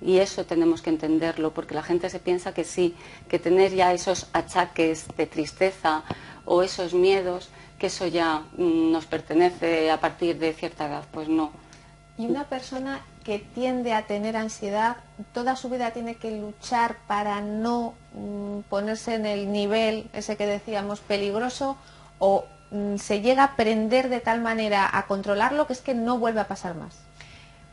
Y 0.00 0.18
eso 0.18 0.44
tenemos 0.46 0.82
que 0.82 0.90
entenderlo, 0.90 1.52
porque 1.52 1.74
la 1.74 1.82
gente 1.82 2.10
se 2.10 2.18
piensa 2.18 2.54
que 2.54 2.64
sí, 2.64 2.96
que 3.28 3.38
tener 3.38 3.72
ya 3.72 3.92
esos 3.92 4.28
achaques 4.32 5.06
de 5.16 5.26
tristeza 5.26 6.02
o 6.44 6.62
esos 6.62 6.94
miedos, 6.94 7.50
que 7.82 7.88
eso 7.88 8.06
ya 8.06 8.44
mm, 8.56 8.92
nos 8.92 9.06
pertenece 9.06 9.90
a 9.90 9.98
partir 9.98 10.38
de 10.38 10.52
cierta 10.52 10.86
edad. 10.86 11.02
Pues 11.10 11.28
no. 11.28 11.50
Y 12.16 12.26
una 12.26 12.44
persona 12.44 13.00
que 13.24 13.40
tiende 13.40 13.92
a 13.92 14.06
tener 14.06 14.36
ansiedad, 14.36 14.98
toda 15.34 15.56
su 15.56 15.68
vida 15.68 15.90
tiene 15.90 16.14
que 16.14 16.30
luchar 16.30 16.98
para 17.08 17.40
no 17.40 17.94
mm, 18.14 18.60
ponerse 18.70 19.16
en 19.16 19.26
el 19.26 19.50
nivel 19.50 20.08
ese 20.12 20.36
que 20.36 20.46
decíamos 20.46 21.00
peligroso 21.00 21.76
o 22.20 22.44
mm, 22.70 22.98
se 22.98 23.20
llega 23.20 23.42
a 23.42 23.46
aprender 23.46 24.08
de 24.08 24.20
tal 24.20 24.40
manera 24.40 24.88
a 24.96 25.08
controlarlo 25.08 25.66
que 25.66 25.72
es 25.72 25.80
que 25.80 25.94
no 25.94 26.18
vuelve 26.18 26.38
a 26.38 26.46
pasar 26.46 26.76
más. 26.76 27.00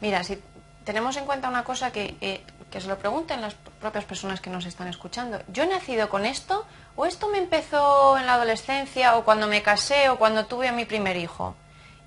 Mira, 0.02 0.24
si 0.24 0.40
tenemos 0.86 1.18
en 1.18 1.26
cuenta 1.26 1.50
una 1.50 1.64
cosa 1.64 1.92
que, 1.92 2.16
eh, 2.20 2.42
que 2.70 2.82
se 2.82 2.88
lo 2.88 2.98
pregunten 2.98 3.42
las 3.42 3.56
propias 3.56 4.06
personas 4.06 4.42
que 4.42 4.50
nos 4.50 4.66
están 4.66 4.88
escuchando. 4.88 5.42
¿Yo 5.48 5.64
he 5.64 5.68
nacido 5.68 6.10
con 6.10 6.26
esto? 6.26 6.66
¿O 6.96 7.06
esto 7.06 7.30
me 7.30 7.38
empezó 7.38 8.18
en 8.18 8.26
la 8.26 8.36
adolescencia 8.36 9.16
o 9.16 9.26
cuando 9.26 9.48
me 9.48 9.64
casé 9.64 10.10
o 10.10 10.18
cuando 10.18 10.46
tuve 10.46 10.68
a 10.68 10.72
mi 10.72 10.86
primer 10.86 11.18
hijo? 11.18 11.56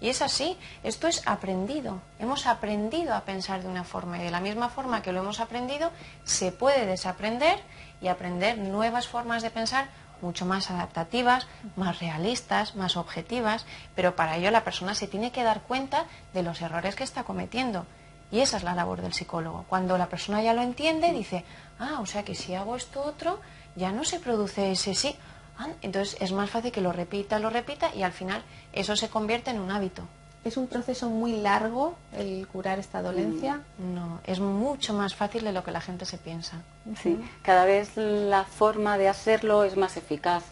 Y 0.00 0.08
es 0.08 0.20
así, 0.20 0.58
esto 0.82 1.06
es 1.06 1.26
aprendido. 1.26 2.00
Hemos 2.18 2.46
aprendido 2.46 3.14
a 3.14 3.20
pensar 3.20 3.62
de 3.62 3.68
una 3.68 3.84
forma 3.84 4.18
y 4.18 4.24
de 4.24 4.32
la 4.32 4.40
misma 4.40 4.68
forma 4.68 5.00
que 5.00 5.12
lo 5.12 5.20
hemos 5.20 5.38
aprendido, 5.38 5.92
se 6.24 6.50
puede 6.50 6.86
desaprender 6.86 7.60
y 8.00 8.08
aprender 8.08 8.58
nuevas 8.58 9.06
formas 9.06 9.42
de 9.42 9.50
pensar 9.50 9.86
mucho 10.20 10.44
más 10.44 10.70
adaptativas, 10.70 11.46
más 11.76 12.00
realistas, 12.00 12.74
más 12.74 12.96
objetivas, 12.96 13.64
pero 13.94 14.16
para 14.16 14.36
ello 14.36 14.50
la 14.50 14.64
persona 14.64 14.94
se 14.94 15.06
tiene 15.06 15.30
que 15.30 15.44
dar 15.44 15.62
cuenta 15.62 16.06
de 16.32 16.42
los 16.42 16.60
errores 16.62 16.96
que 16.96 17.04
está 17.04 17.24
cometiendo. 17.24 17.86
Y 18.32 18.40
esa 18.40 18.56
es 18.56 18.64
la 18.64 18.74
labor 18.74 19.02
del 19.02 19.12
psicólogo. 19.12 19.66
Cuando 19.68 19.98
la 19.98 20.08
persona 20.08 20.42
ya 20.42 20.54
lo 20.54 20.62
entiende, 20.62 21.12
dice, 21.12 21.44
ah, 21.78 21.98
o 22.00 22.06
sea 22.06 22.24
que 22.24 22.34
si 22.34 22.54
hago 22.54 22.74
esto 22.76 23.02
otro, 23.02 23.38
ya 23.76 23.92
no 23.92 24.04
se 24.04 24.18
produce 24.18 24.72
ese 24.72 24.94
sí. 24.94 25.14
Ah, 25.58 25.68
entonces 25.82 26.16
es 26.18 26.32
más 26.32 26.48
fácil 26.48 26.72
que 26.72 26.80
lo 26.80 26.92
repita, 26.92 27.38
lo 27.38 27.50
repita 27.50 27.94
y 27.94 28.02
al 28.02 28.12
final 28.12 28.42
eso 28.72 28.96
se 28.96 29.10
convierte 29.10 29.50
en 29.50 29.60
un 29.60 29.70
hábito. 29.70 30.02
Es 30.44 30.56
un 30.56 30.66
proceso 30.66 31.08
muy 31.08 31.36
largo 31.36 31.94
el 32.16 32.48
curar 32.48 32.78
esta 32.78 33.00
dolencia. 33.02 33.60
No, 33.78 34.18
es 34.24 34.40
mucho 34.40 34.92
más 34.94 35.14
fácil 35.14 35.44
de 35.44 35.52
lo 35.52 35.62
que 35.62 35.70
la 35.70 35.80
gente 35.80 36.04
se 36.04 36.18
piensa. 36.18 36.62
Sí, 37.00 37.20
cada 37.42 37.64
vez 37.64 37.96
la 37.96 38.44
forma 38.44 38.98
de 38.98 39.08
hacerlo 39.08 39.62
es 39.62 39.76
más 39.76 39.96
eficaz. 39.96 40.42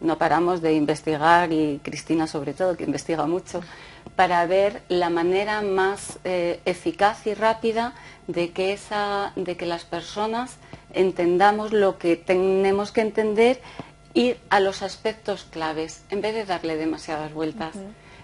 No 0.00 0.18
paramos 0.18 0.62
de 0.62 0.74
investigar 0.74 1.52
y 1.52 1.80
Cristina 1.82 2.26
sobre 2.26 2.54
todo, 2.54 2.76
que 2.76 2.84
investiga 2.84 3.26
mucho, 3.26 3.60
para 4.16 4.44
ver 4.46 4.82
la 4.88 5.10
manera 5.10 5.62
más 5.62 6.18
eh, 6.24 6.60
eficaz 6.64 7.26
y 7.26 7.34
rápida 7.34 7.94
de 8.26 8.50
que, 8.50 8.72
esa, 8.72 9.32
de 9.36 9.56
que 9.56 9.66
las 9.66 9.84
personas 9.84 10.56
entendamos 10.92 11.72
lo 11.72 11.98
que 11.98 12.16
tenemos 12.16 12.92
que 12.92 13.02
entender 13.02 13.60
y 14.14 14.34
a 14.48 14.60
los 14.60 14.82
aspectos 14.82 15.44
claves, 15.44 16.02
en 16.10 16.20
vez 16.20 16.34
de 16.34 16.44
darle 16.44 16.76
demasiadas 16.76 17.32
vueltas. 17.32 17.74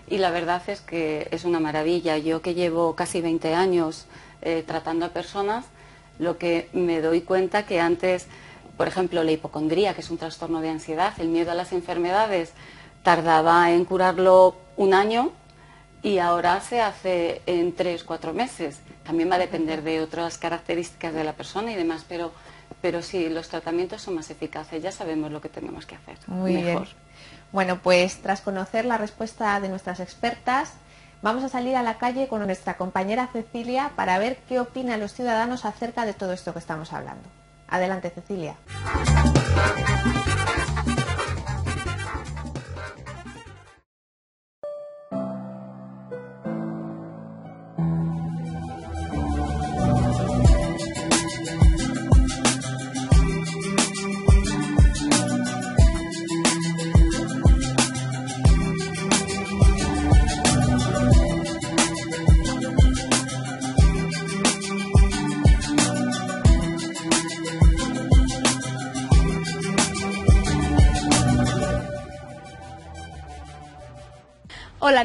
Y 0.09 0.19
la 0.19 0.31
verdad 0.31 0.62
es 0.67 0.81
que 0.81 1.29
es 1.31 1.45
una 1.45 1.61
maravilla. 1.61 2.19
Yo 2.19 2.43
que 2.43 2.55
llevo 2.55 2.95
casi 2.95 3.21
20 3.21 3.55
años 3.55 4.07
eh, 4.43 4.65
tratando 4.67 5.07
a 5.07 5.11
personas, 5.11 5.65
lo 6.19 6.39
que 6.39 6.69
me 6.73 7.01
doy 7.01 7.21
cuenta 7.23 7.67
que 7.67 7.81
antes, 7.81 8.27
por 8.77 8.89
ejemplo, 8.89 9.25
la 9.25 9.33
hipocondría, 9.33 9.95
que 9.95 10.01
es 10.01 10.11
un 10.11 10.19
trastorno 10.19 10.61
de 10.61 10.71
ansiedad, 10.71 11.12
el 11.19 11.29
miedo 11.29 11.51
a 11.51 11.55
las 11.55 11.73
enfermedades, 11.73 12.53
tardaba 13.03 13.71
en 13.71 13.85
curarlo 13.85 14.57
un 14.77 14.95
año 14.95 15.33
y 16.03 16.19
ahora 16.19 16.61
se 16.61 16.81
hace 16.81 17.41
en 17.47 17.75
tres, 17.75 18.05
cuatro 18.05 18.33
meses. 18.33 18.81
También 19.05 19.31
va 19.31 19.37
a 19.37 19.39
depender 19.39 19.83
de 19.83 20.01
otras 20.01 20.39
características 20.39 21.15
de 21.15 21.25
la 21.25 21.33
persona 21.33 21.73
y 21.73 21.77
demás, 21.77 22.05
pero 22.09 22.33
pero 22.81 23.03
sí, 23.03 23.29
los 23.29 23.49
tratamientos 23.49 24.03
son 24.03 24.15
más 24.15 24.31
eficaces, 24.31 24.83
ya 24.83 24.93
sabemos 24.93 25.31
lo 25.31 25.41
que 25.41 25.49
tenemos 25.49 25.87
que 25.87 25.97
hacer. 25.97 26.19
Muy 26.27 26.53
mejor. 26.53 26.83
bien. 26.83 26.95
Bueno, 27.53 27.81
pues 27.83 28.21
tras 28.23 28.41
conocer 28.41 28.85
la 28.85 28.99
respuesta 28.99 29.59
de 29.61 29.69
nuestras 29.69 30.01
expertas, 30.01 30.75
vamos 31.23 31.43
a 31.45 31.49
salir 31.49 31.77
a 31.77 31.83
la 31.83 31.99
calle 31.99 32.29
con 32.29 32.45
nuestra 32.45 32.77
compañera 32.77 33.29
Cecilia 33.33 33.93
para 33.97 34.19
ver 34.19 34.39
qué 34.49 34.61
opinan 34.61 35.01
los 35.01 35.15
ciudadanos 35.15 35.65
acerca 35.65 36.05
de 36.05 36.12
todo 36.12 36.33
esto 36.33 36.53
que 36.53 36.59
estamos 36.59 36.93
hablando. 36.93 37.29
Adelante, 37.68 38.11
Cecilia. 38.11 38.57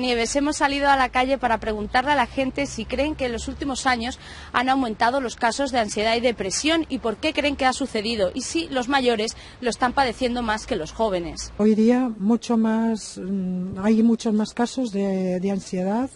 Hemos 0.03 0.57
salido 0.57 0.89
a 0.89 0.95
la 0.95 1.09
calle 1.09 1.37
para 1.37 1.59
preguntarle 1.59 2.11
a 2.11 2.15
la 2.15 2.25
gente 2.25 2.65
si 2.65 2.85
creen 2.85 3.13
que 3.15 3.27
en 3.27 3.31
los 3.31 3.47
últimos 3.47 3.85
años 3.85 4.17
han 4.51 4.67
aumentado 4.67 5.21
los 5.21 5.35
casos 5.35 5.71
de 5.71 5.79
ansiedad 5.79 6.15
y 6.15 6.21
depresión 6.21 6.87
y 6.89 6.97
por 6.97 7.17
qué 7.17 7.33
creen 7.33 7.55
que 7.55 7.65
ha 7.65 7.73
sucedido 7.73 8.31
y 8.33 8.41
si 8.41 8.67
los 8.69 8.87
mayores 8.87 9.37
lo 9.61 9.69
están 9.69 9.93
padeciendo 9.93 10.41
más 10.41 10.65
que 10.65 10.75
los 10.75 10.91
jóvenes. 10.91 11.53
Hoy 11.59 11.75
día 11.75 12.11
mucho 12.17 12.57
más, 12.57 13.19
mm, 13.23 13.77
hay 13.83 14.01
muchos 14.01 14.33
más 14.33 14.55
casos 14.55 14.91
de, 14.91 15.39
de 15.39 15.51
ansiedad 15.51 16.09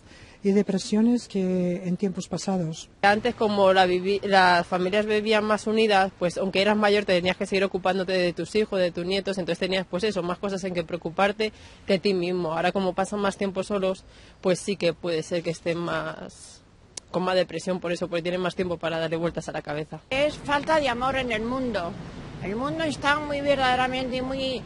y 0.45 0.51
depresiones 0.51 1.27
que 1.27 1.87
en 1.87 1.97
tiempos 1.97 2.27
pasados. 2.27 2.87
Antes, 3.01 3.33
como 3.33 3.73
la 3.73 3.87
vivi- 3.87 4.21
las 4.21 4.67
familias 4.67 5.07
vivían 5.07 5.43
más 5.43 5.65
unidas, 5.65 6.11
pues 6.19 6.37
aunque 6.37 6.61
eras 6.61 6.77
mayor 6.77 7.03
te 7.03 7.13
tenías 7.13 7.35
que 7.35 7.47
seguir 7.47 7.63
ocupándote 7.63 8.13
de 8.13 8.31
tus 8.31 8.53
hijos, 8.55 8.79
de 8.79 8.91
tus 8.91 9.05
nietos, 9.07 9.39
entonces 9.39 9.57
tenías 9.57 9.87
pues 9.89 10.03
eso, 10.03 10.21
más 10.21 10.37
cosas 10.37 10.63
en 10.63 10.75
que 10.75 10.83
preocuparte 10.83 11.51
que 11.87 11.97
ti 11.97 12.13
mismo. 12.13 12.53
Ahora 12.53 12.71
como 12.71 12.93
pasan 12.93 13.21
más 13.21 13.37
tiempo 13.37 13.63
solos, 13.63 14.03
pues 14.41 14.59
sí 14.59 14.75
que 14.75 14.93
puede 14.93 15.23
ser 15.23 15.41
que 15.41 15.49
estén 15.49 15.79
más 15.79 16.61
con 17.09 17.23
más 17.23 17.35
depresión 17.35 17.79
por 17.79 17.91
eso, 17.91 18.07
porque 18.07 18.21
tienen 18.21 18.41
más 18.41 18.55
tiempo 18.55 18.77
para 18.77 18.99
darle 18.99 19.15
vueltas 19.17 19.49
a 19.49 19.51
la 19.51 19.63
cabeza. 19.63 19.99
Es 20.11 20.35
falta 20.37 20.79
de 20.79 20.89
amor 20.89 21.15
en 21.15 21.31
el 21.31 21.41
mundo. 21.43 21.91
El 22.45 22.55
mundo 22.55 22.83
está 22.83 23.17
muy 23.19 23.41
verdaderamente, 23.41 24.21
muy, 24.21 24.61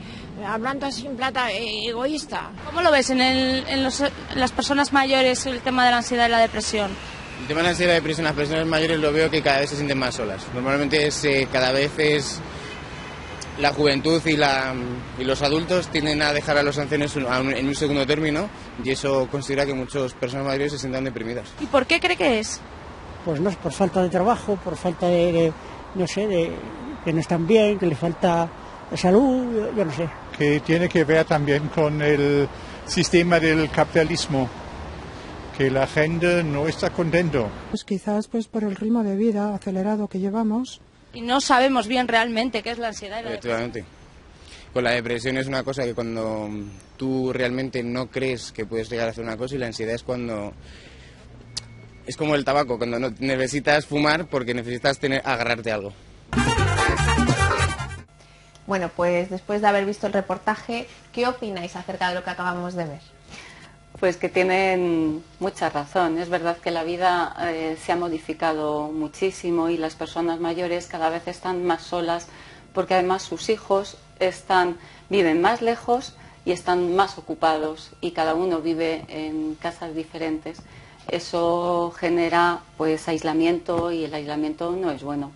hablando 0.46 0.86
así 0.86 1.08
en 1.08 1.16
plata, 1.16 1.50
eh, 1.52 1.88
egoísta. 1.88 2.52
¿Cómo 2.66 2.82
lo 2.82 2.92
ves 2.92 3.10
en, 3.10 3.22
el- 3.22 3.66
en 3.70 3.84
los- 3.84 4.02
en 4.02 4.12
las 4.36 4.52
personas 4.52 4.92
mayores 4.92 5.46
el 5.46 5.62
tema 5.62 5.86
de 5.86 5.92
la 5.92 5.98
ansiedad 5.98 6.28
y 6.28 6.32
la 6.32 6.40
depresión? 6.40 6.92
El 7.42 7.48
tema 7.48 7.60
de 7.60 7.64
la 7.64 7.70
ansiedad 7.70 7.94
y 7.94 7.96
depresión 7.96 8.26
en 8.26 8.32
las 8.32 8.36
personas 8.36 8.66
mayores 8.68 9.00
lo 9.00 9.14
veo 9.14 9.30
que 9.30 9.42
cada 9.42 9.60
vez 9.62 9.70
se 9.70 9.78
sienten 9.78 9.98
más 9.98 10.16
solas. 10.16 10.44
Normalmente 10.54 11.08
es, 11.08 11.24
eh, 11.24 11.48
cada 11.52 11.72
vez 11.72 11.92
es 11.98 12.42
la 13.60 13.72
juventud 13.74 14.22
y, 14.26 14.36
la, 14.36 14.74
y 15.18 15.24
los 15.24 15.42
adultos 15.42 15.88
tienden 15.88 16.22
a 16.22 16.34
dejar 16.34 16.58
a 16.58 16.64
los 16.64 16.78
ancianos 16.78 17.16
en 17.16 17.68
un 17.68 17.76
segundo 17.76 18.06
término 18.06 18.50
y 18.84 18.90
eso 18.92 19.28
considera 19.32 19.66
que 19.66 19.74
muchas 19.74 20.14
personas 20.14 20.46
mayores 20.48 20.74
se 20.74 20.80
sientan 20.80 21.06
deprimidas. 21.06 21.48
¿Y 21.62 21.66
por 21.66 21.86
qué 21.86 22.00
cree 22.02 22.18
que 22.18 22.40
es? 22.40 22.60
Pues 23.24 23.40
no 23.40 23.50
es 23.50 23.56
por 23.56 23.72
falta 23.72 24.02
de 24.04 24.10
trabajo, 24.10 24.58
por 24.64 24.76
falta 24.78 25.08
de, 25.08 25.32
de, 25.32 25.54
no 25.96 26.08
sé, 26.08 26.26
de 26.28 26.52
que 27.10 27.14
no 27.14 27.22
están 27.22 27.48
bien, 27.48 27.80
que 27.80 27.88
les 27.88 27.98
falta 27.98 28.48
salud, 28.96 29.52
yo, 29.52 29.76
yo 29.76 29.84
no 29.84 29.92
sé. 29.92 30.08
que 30.38 30.60
tiene 30.60 30.88
que 30.88 31.04
ver 31.04 31.26
también 31.26 31.68
con 31.70 32.04
el 32.04 32.48
sistema 32.86 33.40
del 33.40 33.68
capitalismo, 33.72 34.48
que 35.58 35.72
la 35.72 35.88
gente 35.88 36.44
no 36.44 36.68
está 36.68 36.92
contento. 36.92 37.50
Pues 37.72 37.84
quizás 37.84 38.28
pues 38.28 38.48
por 38.48 38.64
el 38.64 38.76
ritmo 38.76 39.02
de 39.02 39.16
vida 39.16 39.56
acelerado 39.56 40.08
que 40.08 40.20
llevamos. 40.20 40.82
Y 41.12 41.22
no 41.22 41.42
sabemos 41.42 41.88
bien 41.88 42.08
realmente 42.08 42.62
qué 42.62 42.70
es 42.70 42.78
la 42.78 42.90
ansiedad 42.90 43.22
y 43.22 43.24
la 43.24 43.32
depresión. 43.32 43.60
Efectivamente. 43.60 43.86
Pues 44.72 44.84
la 44.84 44.92
depresión 44.92 45.38
es 45.38 45.48
una 45.48 45.64
cosa 45.64 45.86
que 45.86 45.96
cuando 45.96 46.48
tú 46.96 47.34
realmente 47.34 47.82
no 47.82 48.06
crees 48.06 48.52
que 48.52 48.68
puedes 48.68 48.88
llegar 48.88 49.08
a 49.08 49.12
hacer 49.12 49.24
una 49.24 49.36
cosa 49.36 49.56
y 49.56 49.58
la 49.58 49.66
ansiedad 49.66 49.96
es 49.96 50.04
cuando 50.04 50.54
es 52.06 52.16
como 52.16 52.36
el 52.36 52.46
tabaco, 52.46 52.78
cuando 52.78 53.00
no 53.00 53.10
necesitas 53.18 53.88
fumar 53.88 54.28
porque 54.28 54.54
necesitas 54.54 55.00
tener 55.00 55.24
agarrarte 55.26 55.72
algo. 55.72 55.92
Bueno, 58.70 58.92
pues 58.96 59.32
después 59.32 59.62
de 59.62 59.68
haber 59.68 59.84
visto 59.88 60.06
el 60.06 60.14
reportaje, 60.14 60.88
¿qué 61.12 61.26
opináis 61.26 61.76
acerca 61.76 62.10
de 62.10 62.14
lo 62.14 62.24
que 62.24 62.30
acabamos 62.30 62.76
de 62.76 62.86
ver? 62.86 63.02
Pues 64.00 64.16
que 64.16 64.30
tienen 64.30 65.24
mucha 65.40 65.72
razón. 65.72 66.20
Es 66.20 66.30
verdad 66.30 66.56
que 66.56 66.70
la 66.70 66.84
vida 66.84 67.36
eh, 67.42 67.80
se 67.84 67.94
ha 67.94 67.96
modificado 67.96 68.92
muchísimo 68.92 69.70
y 69.70 69.78
las 69.78 69.96
personas 69.96 70.40
mayores 70.40 70.86
cada 70.86 71.10
vez 71.10 71.28
están 71.28 71.66
más 71.66 71.82
solas 71.82 72.28
porque 72.72 72.94
además 72.94 73.24
sus 73.24 73.50
hijos 73.50 73.98
están, 74.20 74.78
viven 75.10 75.42
más 75.42 75.64
lejos 75.64 76.14
y 76.46 76.52
están 76.52 76.96
más 76.96 77.18
ocupados 77.18 77.90
y 78.02 78.12
cada 78.12 78.36
uno 78.36 78.60
vive 78.60 79.04
en 79.08 79.56
casas 79.56 79.96
diferentes. 79.96 80.60
Eso 81.08 81.92
genera 81.98 82.60
pues 82.78 83.08
aislamiento 83.08 83.92
y 83.92 84.04
el 84.04 84.14
aislamiento 84.14 84.70
no 84.74 84.92
es 84.92 85.02
bueno. 85.02 85.32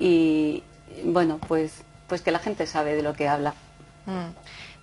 Y 0.00 0.64
bueno, 1.04 1.38
pues, 1.46 1.82
pues 2.06 2.22
que 2.22 2.30
la 2.30 2.38
gente 2.38 2.66
sabe 2.66 2.94
de 2.94 3.02
lo 3.02 3.14
que 3.14 3.28
habla. 3.28 3.54
Mm. 4.06 4.30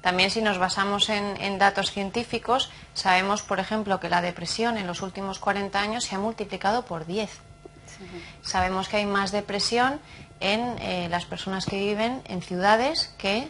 También 0.02 0.32
si 0.32 0.42
nos 0.42 0.58
basamos 0.58 1.10
en, 1.10 1.42
en 1.42 1.58
datos 1.58 1.92
científicos, 1.92 2.70
sabemos, 2.94 3.42
por 3.42 3.60
ejemplo, 3.60 4.02
que 4.02 4.10
la 4.10 4.22
depresión 4.22 4.78
en 4.78 4.86
los 4.86 5.02
últimos 5.02 5.40
40 5.40 5.80
años 5.80 6.04
se 6.04 6.16
ha 6.16 6.20
multiplicado 6.20 6.84
por 6.84 7.06
10. 7.06 7.30
Sabemos 8.42 8.90
que 8.90 8.98
hay 8.98 9.06
más 9.06 9.32
depresión 9.32 10.00
en 10.42 10.76
eh, 10.80 11.08
las 11.10 11.26
personas 11.26 11.66
que 11.66 11.78
viven 11.80 12.22
en 12.26 12.42
ciudades 12.42 13.14
que 13.18 13.48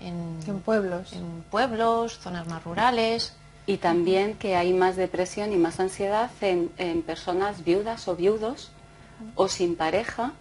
en, 0.00 0.40
En 0.44 0.60
pueblos. 0.60 1.12
en 1.12 1.44
pueblos, 1.50 2.18
zonas 2.18 2.48
más 2.48 2.64
rurales. 2.64 3.36
Y 3.64 3.76
también 3.76 4.34
que 4.34 4.56
hay 4.56 4.72
más 4.72 4.96
depresión 4.96 5.52
y 5.52 5.56
más 5.56 5.78
ansiedad 5.78 6.30
en, 6.40 6.72
en 6.78 7.02
personas 7.02 7.62
viudas 7.62 8.08
o 8.08 8.16
viudos 8.16 8.72
o 9.36 9.46
sin 9.46 9.76
pareja 9.76 10.32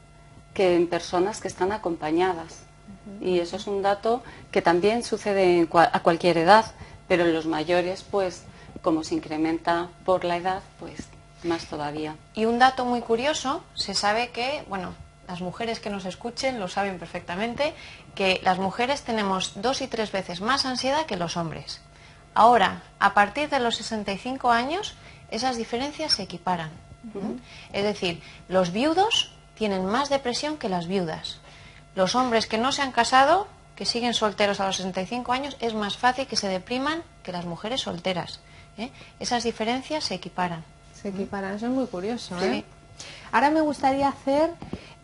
que 0.55 0.75
en 0.75 0.87
personas 0.87 1.39
que 1.39 1.47
están 1.47 1.71
acompañadas. 1.71 2.63
Y 3.19 3.39
eso 3.39 3.57
es 3.57 3.67
un 3.67 3.81
dato 3.81 4.23
que 4.51 4.61
también 4.61 5.03
sucede 5.03 5.67
a 5.73 5.99
cualquier 6.01 6.37
edad, 6.37 6.65
pero 7.07 7.25
en 7.25 7.33
los 7.33 7.45
mayores, 7.45 8.03
pues 8.03 8.43
como 8.81 9.03
se 9.03 9.15
incrementa 9.15 9.89
por 10.05 10.23
la 10.23 10.37
edad, 10.37 10.61
pues 10.79 11.07
más 11.43 11.65
todavía. 11.65 12.15
Y 12.33 12.45
un 12.45 12.59
dato 12.59 12.85
muy 12.85 13.01
curioso, 13.01 13.63
se 13.73 13.93
sabe 13.93 14.29
que, 14.29 14.63
bueno, 14.67 14.93
las 15.27 15.41
mujeres 15.41 15.79
que 15.79 15.89
nos 15.89 16.05
escuchen 16.05 16.59
lo 16.59 16.67
saben 16.67 16.99
perfectamente, 16.99 17.73
que 18.15 18.41
las 18.43 18.59
mujeres 18.59 19.03
tenemos 19.03 19.53
dos 19.61 19.81
y 19.81 19.87
tres 19.87 20.11
veces 20.11 20.41
más 20.41 20.65
ansiedad 20.65 21.05
que 21.05 21.17
los 21.17 21.37
hombres. 21.37 21.81
Ahora, 22.33 22.83
a 22.99 23.13
partir 23.13 23.49
de 23.49 23.59
los 23.59 23.75
65 23.75 24.51
años, 24.51 24.95
esas 25.29 25.57
diferencias 25.57 26.13
se 26.13 26.23
equiparan. 26.23 26.71
Es 27.73 27.83
decir, 27.83 28.21
los 28.47 28.71
viudos 28.71 29.33
tienen 29.55 29.85
más 29.85 30.09
depresión 30.09 30.57
que 30.57 30.69
las 30.69 30.87
viudas. 30.87 31.39
Los 31.95 32.15
hombres 32.15 32.47
que 32.47 32.57
no 32.57 32.71
se 32.71 32.81
han 32.81 32.91
casado, 32.91 33.47
que 33.75 33.85
siguen 33.85 34.13
solteros 34.13 34.59
a 34.59 34.65
los 34.65 34.77
65 34.77 35.31
años, 35.33 35.57
es 35.59 35.73
más 35.73 35.97
fácil 35.97 36.27
que 36.27 36.35
se 36.35 36.47
depriman 36.47 37.03
que 37.23 37.31
las 37.31 37.45
mujeres 37.45 37.81
solteras. 37.81 38.39
¿eh? 38.77 38.89
Esas 39.19 39.43
diferencias 39.43 40.03
se 40.03 40.15
equiparan. 40.15 40.63
Se 40.93 41.09
equiparan, 41.09 41.55
eso 41.55 41.65
es 41.65 41.71
muy 41.71 41.87
curioso. 41.87 42.39
Sí. 42.39 42.45
¿eh? 42.45 42.65
Ahora 43.31 43.49
me 43.49 43.61
gustaría 43.61 44.07
hacer 44.07 44.51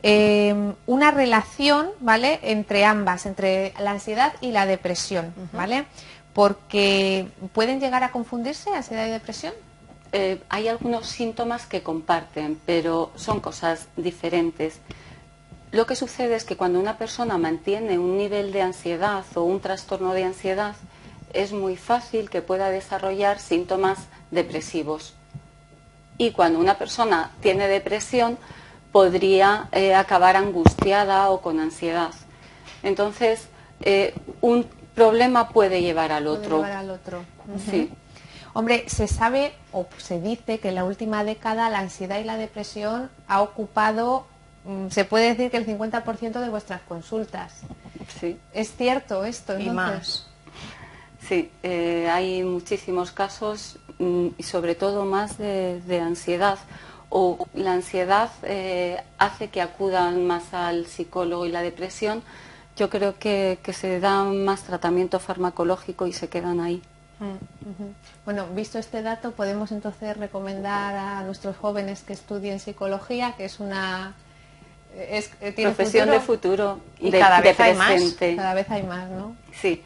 eh, 0.04 0.73
una 0.86 1.12
relación, 1.12 1.89
¿vale? 2.00 2.39
Entre 2.43 2.86
ambas, 2.86 3.26
entre 3.26 3.73
la 3.80 3.91
ansiedad 3.91 4.34
y 4.41 4.52
la 4.52 4.65
depresión, 4.65 5.34
¿vale? 5.54 5.86
Porque 6.34 7.28
pueden 7.54 7.80
llegar 7.80 8.04
a 8.04 8.12
confundirse 8.12 8.69
ansiedad 8.69 9.08
y 9.08 9.12
depresión. 9.12 9.54
Eh, 10.12 10.41
hay 10.50 10.67
algunos 10.67 11.08
síntomas 11.08 11.65
que 11.65 11.82
comparten, 11.84 12.60
pero 12.65 13.12
son 13.15 13.39
cosas 13.39 13.88
diferentes. 13.97 14.80
Lo 15.71 15.86
que 15.86 15.95
sucede 15.95 16.36
es 16.36 16.45
que 16.45 16.56
cuando 16.56 16.80
una 16.80 16.97
persona 16.97 17.38
mantiene 17.38 17.99
un 17.99 18.17
nivel 18.17 18.51
de 18.51 18.62
ansiedad 18.62 19.25
o 19.36 19.43
un 19.43 19.60
trastorno 19.60 20.13
de 20.13 20.23
ansiedad, 20.23 20.75
es 21.34 21.51
muy 21.51 21.75
fácil 21.75 22.30
que 22.30 22.41
pueda 22.41 22.69
desarrollar 22.69 23.39
síntomas 23.39 23.99
depresivos. 24.32 25.13
Y 26.17 26.32
cuando 26.32 26.60
una 26.60 26.77
persona 26.77 27.32
tiene 27.41 27.67
depresión, 27.67 28.38
podría 28.91 29.67
eh, 29.71 29.93
acabar 29.93 30.36
angustiada 30.38 31.30
o 31.30 31.41
con 31.41 31.60
ansiedad. 31.60 32.12
Entonces, 32.82 33.49
eh, 33.82 34.15
un 34.41 34.65
problema 34.95 35.49
puede 35.49 35.82
llevar 35.82 36.12
al 36.12 36.23
Puede 36.23 36.38
otro. 36.38 36.56
llevar 36.58 36.71
al 36.71 36.89
otro. 36.89 37.23
Sí. 37.69 37.91
Hombre, 38.53 38.86
se 38.88 39.08
sabe 39.08 39.53
o 39.71 39.86
se 39.97 40.19
dice 40.19 40.60
que 40.60 40.69
en 40.69 40.75
la 40.75 40.86
última 40.86 41.23
década 41.23 41.69
la 41.69 41.80
ansiedad 41.80 42.17
y 42.19 42.23
la 42.23 42.38
depresión 42.38 43.12
ha 43.27 43.41
ocupado 43.41 44.25
se 44.89 45.06
puede 45.06 45.30
decir 45.30 45.51
que 45.51 45.58
el 45.58 45.65
50% 45.65 46.39
de 46.39 46.49
vuestras 46.49 46.82
consultas. 46.82 47.53
Sí. 48.19 48.38
¿Es 48.53 48.75
cierto 48.75 49.23
esto? 49.25 49.58
Y 49.60 49.69
más. 49.69 50.27
Sí, 51.27 51.51
eh, 51.63 52.10
hay 52.10 52.43
muchísimos 52.43 53.12
casos 53.12 53.80
mm, 53.99 54.27
y 54.38 54.43
sobre 54.43 54.75
todo 54.75 55.06
más 55.06 55.38
de, 55.38 55.82
de 55.82 55.99
ansiedad. 55.99 56.58
O 57.10 57.47
la 57.53 57.73
ansiedad 57.73 58.30
eh, 58.43 59.01
hace 59.17 59.49
que 59.49 59.62
acudan 59.62 60.25
más 60.27 60.53
al 60.53 60.86
psicólogo 60.88 61.45
y 61.45 61.51
la 61.51 61.62
depresión. 61.62 62.21
Yo 62.75 62.89
creo 62.89 63.17
que, 63.17 63.60
que 63.63 63.73
se 63.73 63.99
da 63.99 64.23
más 64.23 64.63
tratamiento 64.63 65.19
farmacológico 65.19 66.06
y 66.08 66.13
se 66.13 66.27
quedan 66.27 66.60
ahí. 66.60 66.82
Ujú. 67.19 67.93
Bueno, 68.25 68.45
visto 68.53 68.77
este 68.77 69.01
dato, 69.01 69.32
podemos 69.32 69.71
entonces 69.71 70.15
recomendar 70.15 70.95
a 70.95 71.23
nuestros 71.23 71.58
jóvenes 71.58 72.03
que 72.03 72.13
estudien 72.13 72.60
psicología, 72.60 73.34
que 73.36 73.45
es 73.45 73.60
una 73.60 74.15
es, 74.97 75.31
eh, 75.41 75.51
tiene 75.51 75.71
Profesión 75.73 76.10
de 76.10 76.19
futuro 76.19 76.79
y 76.99 77.12
de- 77.12 77.19
cada 77.19 77.38
de 77.38 77.43
vez 77.43 77.60
hay 77.60 77.73
más, 77.75 78.13
cada 78.36 78.53
vez 78.53 78.69
hay 78.69 78.83
más, 78.83 79.10
¿no? 79.10 79.36
Sí, 79.53 79.81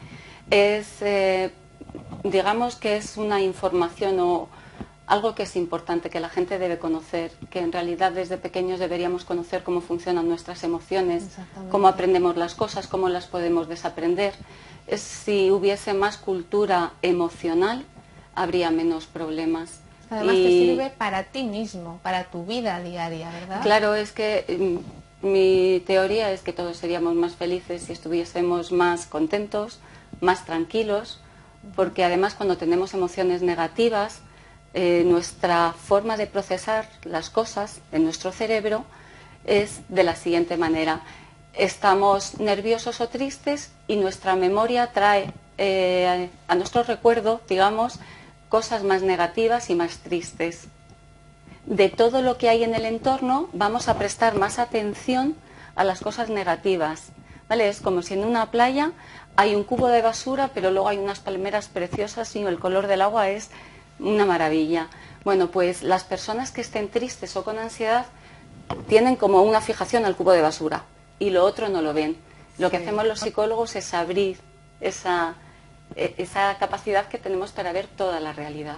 es, 0.50 0.86
eh, 1.02 1.50
digamos 2.24 2.76
que 2.76 2.96
es 2.96 3.16
una 3.16 3.40
información 3.40 4.18
o 4.20 4.48
algo 5.06 5.34
que 5.34 5.42
es 5.42 5.56
importante, 5.56 6.08
que 6.10 6.20
la 6.20 6.28
gente 6.28 6.58
debe 6.58 6.78
conocer, 6.78 7.32
que 7.50 7.58
en 7.58 7.72
realidad 7.72 8.12
desde 8.12 8.38
pequeños 8.38 8.78
deberíamos 8.80 9.24
conocer 9.24 9.62
cómo 9.62 9.80
funcionan 9.80 10.28
nuestras 10.28 10.62
emociones, 10.64 11.26
cómo 11.70 11.88
aprendemos 11.88 12.36
las 12.36 12.54
cosas, 12.54 12.86
cómo 12.86 13.08
las 13.08 13.26
podemos 13.26 13.68
desaprender. 13.68 14.32
Es, 14.86 15.00
si 15.02 15.50
hubiese 15.50 15.92
más 15.92 16.16
cultura 16.16 16.92
emocional, 17.02 17.84
habría 18.34 18.70
menos 18.70 19.06
problemas. 19.06 19.80
Además 20.10 20.36
te 20.36 20.48
Y- 20.50 20.58
sirve 20.58 20.90
para 20.90 21.24
ti 21.24 21.42
mismo, 21.42 21.98
para 22.02 22.24
tu 22.24 22.44
vida 22.46 22.80
diaria, 22.80 23.30
¿verdad? 23.30 23.62
Claro, 23.62 23.94
es 23.94 24.12
que 24.12 24.44
mm, 24.48 25.01
mi 25.22 25.82
teoría 25.86 26.32
es 26.32 26.42
que 26.42 26.52
todos 26.52 26.76
seríamos 26.76 27.14
más 27.14 27.36
felices 27.36 27.84
si 27.84 27.92
estuviésemos 27.92 28.72
más 28.72 29.06
contentos, 29.06 29.78
más 30.20 30.44
tranquilos, 30.44 31.20
porque 31.76 32.04
además 32.04 32.34
cuando 32.34 32.56
tenemos 32.56 32.92
emociones 32.92 33.42
negativas, 33.42 34.20
eh, 34.74 35.04
nuestra 35.06 35.72
forma 35.72 36.16
de 36.16 36.26
procesar 36.26 36.88
las 37.04 37.30
cosas 37.30 37.80
en 37.92 38.04
nuestro 38.04 38.32
cerebro 38.32 38.84
es 39.44 39.80
de 39.88 40.02
la 40.02 40.16
siguiente 40.16 40.56
manera. 40.56 41.02
Estamos 41.54 42.40
nerviosos 42.40 43.00
o 43.00 43.08
tristes 43.08 43.70
y 43.86 43.96
nuestra 43.96 44.34
memoria 44.34 44.92
trae 44.92 45.32
eh, 45.58 46.30
a 46.48 46.54
nuestro 46.54 46.82
recuerdo, 46.82 47.40
digamos, 47.48 48.00
cosas 48.48 48.82
más 48.82 49.02
negativas 49.02 49.70
y 49.70 49.74
más 49.74 49.98
tristes 49.98 50.68
de 51.72 51.88
todo 51.88 52.20
lo 52.20 52.36
que 52.36 52.48
hay 52.50 52.64
en 52.64 52.74
el 52.74 52.84
entorno, 52.84 53.48
vamos 53.54 53.88
a 53.88 53.96
prestar 53.96 54.34
más 54.36 54.58
atención 54.58 55.34
a 55.74 55.84
las 55.84 56.00
cosas 56.00 56.28
negativas. 56.28 57.12
¿Vale? 57.48 57.68
Es 57.68 57.80
como 57.80 58.02
si 58.02 58.14
en 58.14 58.24
una 58.24 58.50
playa 58.50 58.92
hay 59.36 59.54
un 59.54 59.64
cubo 59.64 59.88
de 59.88 60.02
basura, 60.02 60.50
pero 60.54 60.70
luego 60.70 60.88
hay 60.88 60.98
unas 60.98 61.20
palmeras 61.20 61.68
preciosas 61.68 62.34
y 62.36 62.42
el 62.42 62.58
color 62.58 62.86
del 62.86 63.00
agua 63.02 63.28
es 63.30 63.50
una 63.98 64.24
maravilla. 64.26 64.88
Bueno, 65.24 65.48
pues 65.50 65.82
las 65.82 66.04
personas 66.04 66.50
que 66.50 66.60
estén 66.60 66.88
tristes 66.88 67.36
o 67.36 67.44
con 67.44 67.58
ansiedad 67.58 68.06
tienen 68.88 69.16
como 69.16 69.42
una 69.42 69.60
fijación 69.60 70.04
al 70.04 70.16
cubo 70.16 70.32
de 70.32 70.42
basura 70.42 70.84
y 71.18 71.30
lo 71.30 71.44
otro 71.44 71.68
no 71.68 71.80
lo 71.82 71.92
ven. 71.94 72.16
Lo 72.58 72.70
que 72.70 72.78
Sí. 72.78 72.82
hacemos 72.84 73.06
los 73.06 73.20
psicólogos 73.20 73.76
es 73.76 73.94
abrir 73.94 74.38
esa, 74.80 75.34
e- 75.96 76.14
esa 76.18 76.56
capacidad 76.58 77.06
que 77.08 77.18
tenemos 77.18 77.52
para 77.52 77.72
ver 77.72 77.86
toda 77.86 78.20
la 78.20 78.32
realidad. 78.32 78.76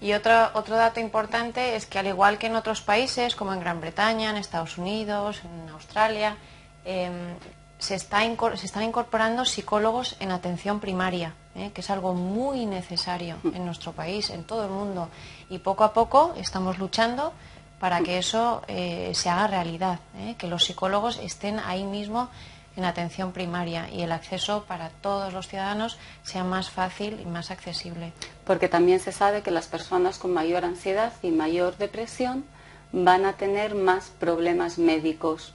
Y 0.00 0.12
otro, 0.12 0.50
otro 0.54 0.76
dato 0.76 1.00
importante 1.00 1.76
es 1.76 1.86
que 1.86 1.98
al 1.98 2.06
igual 2.06 2.38
que 2.38 2.48
en 2.48 2.56
otros 2.56 2.82
países, 2.82 3.34
como 3.34 3.54
en 3.54 3.60
Gran 3.60 3.80
Bretaña, 3.80 4.30
en 4.30 4.36
Estados 4.36 4.76
Unidos, 4.76 5.40
en 5.44 5.70
Australia, 5.70 6.36
em, 6.84 7.34
se, 7.78 7.94
está 7.94 8.20
se 8.20 8.66
están 8.66 8.82
incorporando 8.82 9.44
psicólogos 9.44 10.16
en 10.20 10.32
atención 10.32 10.80
primaria, 10.80 11.34
¿eh? 11.54 11.70
que 11.74 11.80
es 11.80 11.90
algo 11.90 12.14
muy 12.14 12.66
necesario 12.66 13.36
en 13.44 13.64
nuestro 13.64 13.92
país, 13.92 14.30
en 14.30 14.44
todo 14.44 14.64
el 14.64 14.70
mundo. 14.70 15.08
Y 15.48 15.58
poco 15.58 15.84
a 15.84 15.92
poco 15.92 16.34
estamos 16.36 16.78
luchando 16.78 17.32
para 17.80 18.00
que 18.00 18.18
eso 18.18 18.62
eh, 18.68 19.12
se 19.14 19.28
haga 19.28 19.46
realidad, 19.46 20.00
¿eh? 20.18 20.34
que 20.38 20.46
los 20.46 20.64
psicólogos 20.64 21.18
estén 21.18 21.58
ahí 21.58 21.84
mismo 21.84 22.28
en 22.76 22.84
atención 22.84 23.32
primaria 23.32 23.90
y 23.90 24.02
el 24.02 24.12
acceso 24.12 24.64
para 24.68 24.90
todos 24.90 25.32
los 25.32 25.48
ciudadanos 25.48 25.98
sea 26.22 26.44
más 26.44 26.70
fácil 26.70 27.20
y 27.20 27.26
más 27.26 27.50
accesible. 27.50 28.12
porque 28.44 28.68
también 28.68 29.00
se 29.00 29.12
sabe 29.12 29.42
que 29.42 29.50
las 29.50 29.66
personas 29.66 30.18
con 30.18 30.32
mayor 30.32 30.64
ansiedad 30.64 31.12
y 31.22 31.30
mayor 31.30 31.76
depresión 31.78 32.44
van 32.92 33.24
a 33.26 33.32
tener 33.32 33.74
más 33.74 34.10
problemas 34.20 34.78
médicos, 34.78 35.52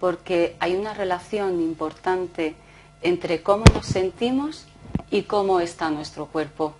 porque 0.00 0.56
hay 0.58 0.74
una 0.74 0.92
relación 0.92 1.60
importante 1.60 2.56
entre 3.02 3.42
cómo 3.42 3.64
nos 3.72 3.86
sentimos 3.86 4.66
y 5.10 5.22
cómo 5.22 5.60
está 5.60 5.90
nuestro 5.90 6.26
cuerpo. 6.26 6.74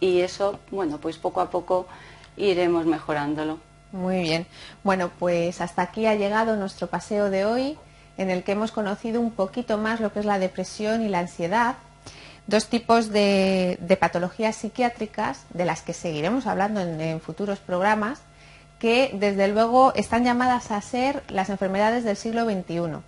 Y 0.00 0.20
eso, 0.20 0.58
bueno, 0.70 0.98
pues 0.98 1.18
poco 1.18 1.40
a 1.40 1.50
poco 1.50 1.86
iremos 2.36 2.86
mejorándolo. 2.86 3.58
Muy 3.92 4.22
bien. 4.22 4.46
Bueno, 4.82 5.10
pues 5.18 5.60
hasta 5.60 5.82
aquí 5.82 6.06
ha 6.06 6.14
llegado 6.14 6.56
nuestro 6.56 6.86
paseo 6.88 7.30
de 7.30 7.44
hoy, 7.44 7.78
en 8.16 8.30
el 8.30 8.42
que 8.42 8.52
hemos 8.52 8.72
conocido 8.72 9.20
un 9.20 9.30
poquito 9.30 9.78
más 9.78 10.00
lo 10.00 10.12
que 10.12 10.20
es 10.20 10.26
la 10.26 10.38
depresión 10.38 11.02
y 11.02 11.08
la 11.08 11.20
ansiedad, 11.20 11.76
dos 12.46 12.66
tipos 12.66 13.10
de, 13.10 13.78
patologías 13.98 14.56
psiquiátricas 14.56 15.44
de 15.50 15.64
las 15.64 15.82
que 15.82 15.92
seguiremos 15.92 16.46
hablando 16.46 16.80
en, 16.80 17.20
futuros 17.20 17.58
programas, 17.58 18.20
que 18.78 19.10
desde 19.14 19.48
luego 19.48 19.92
están 19.94 20.24
llamadas 20.24 20.70
a 20.70 20.80
ser 20.80 21.22
las 21.28 21.50
enfermedades 21.50 22.04
del 22.04 22.16
siglo 22.16 22.44
XXI. 22.44 23.00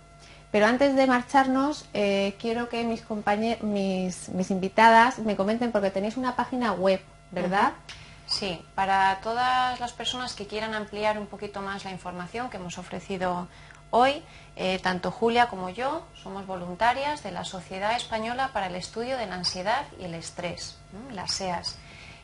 Pero 0.51 0.67
antes 0.67 0.95
de 0.95 1.07
marcharnos, 1.07 1.85
eh, 1.93 2.35
quiero 2.39 2.69
que 2.69 2.83
mis, 2.83 3.03
mis, 3.63 4.29
mis 4.29 4.51
invitadas 4.51 5.17
me 5.19 5.35
comenten, 5.35 5.71
porque 5.71 5.89
tenéis 5.89 6.15
una 6.15 6.35
página 6.35 6.73
web, 6.73 7.01
¿verdad? 7.31 7.73
Sí, 8.27 8.63
para 8.75 9.19
todas 9.21 9.79
las 9.79 9.93
personas 9.93 10.33
que 10.33 10.47
quieran 10.47 10.73
ampliar 10.73 11.19
un 11.19 11.27
poquito 11.27 11.61
más 11.61 11.83
la 11.85 11.91
información 11.91 12.49
que 12.49 12.57
hemos 12.57 12.77
ofrecido 12.77 13.47
hoy, 13.95 14.23
eh, 14.55 14.79
tanto 14.79 15.11
Julia 15.11 15.47
como 15.47 15.69
yo 15.69 16.03
somos 16.21 16.47
voluntarias 16.47 17.21
de 17.21 17.31
la 17.31 17.45
Sociedad 17.45 17.95
Española 17.95 18.49
para 18.51 18.65
el 18.65 18.75
Estudio 18.75 19.17
de 19.17 19.27
la 19.27 19.35
Ansiedad 19.35 19.85
y 19.99 20.05
el 20.05 20.15
Estrés, 20.15 20.79
las 21.11 21.31
SEAS. 21.33 21.77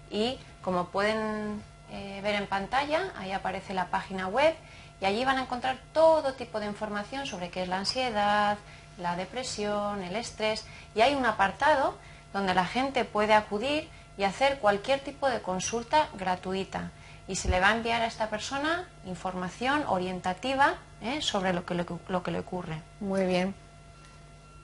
Y 0.10 0.40
como 0.64 0.86
pueden 0.86 1.62
eh, 1.92 2.22
ver 2.24 2.34
en 2.34 2.48
pantalla, 2.48 3.14
ahí 3.20 3.32
aparece 3.34 3.76
la 3.76 3.86
página 3.86 4.28
web 4.28 4.56
y 5.00 5.06
allí 5.06 5.24
van 5.24 5.38
a 5.38 5.44
encontrar 5.44 5.78
todo 5.94 6.34
tipo 6.34 6.60
de 6.60 6.66
información 6.66 7.28
sobre 7.28 7.52
qué 7.52 7.62
es 7.62 7.70
la 7.70 7.78
ansiedad, 7.78 8.58
la 8.98 9.16
depresión, 9.16 10.02
el 10.02 10.16
estrés. 10.16 10.66
Y 10.96 11.02
hay 11.02 11.14
un 11.14 11.28
apartado 11.28 12.00
donde 12.34 12.56
la 12.56 12.66
gente 12.66 13.06
puede 13.06 13.36
acudir 13.36 13.88
y 14.18 14.24
hacer 14.24 14.58
cualquier 14.58 15.02
tipo 15.02 15.30
de 15.30 15.44
consulta 15.44 16.10
gratuita. 16.18 16.90
Y 17.28 17.36
se 17.36 17.48
le 17.48 17.60
va 17.60 17.70
a 17.70 17.76
enviar 17.76 18.02
a 18.02 18.08
esta 18.08 18.32
persona 18.32 18.88
información 19.06 19.84
orientativa 19.88 20.74
¿eh? 21.02 21.22
sobre 21.22 21.54
lo 21.54 21.66
que, 21.66 21.76
le, 21.76 21.86
lo 22.08 22.24
que 22.24 22.32
le 22.32 22.40
ocurre. 22.40 22.82
Muy 23.00 23.26
bien. 23.26 23.54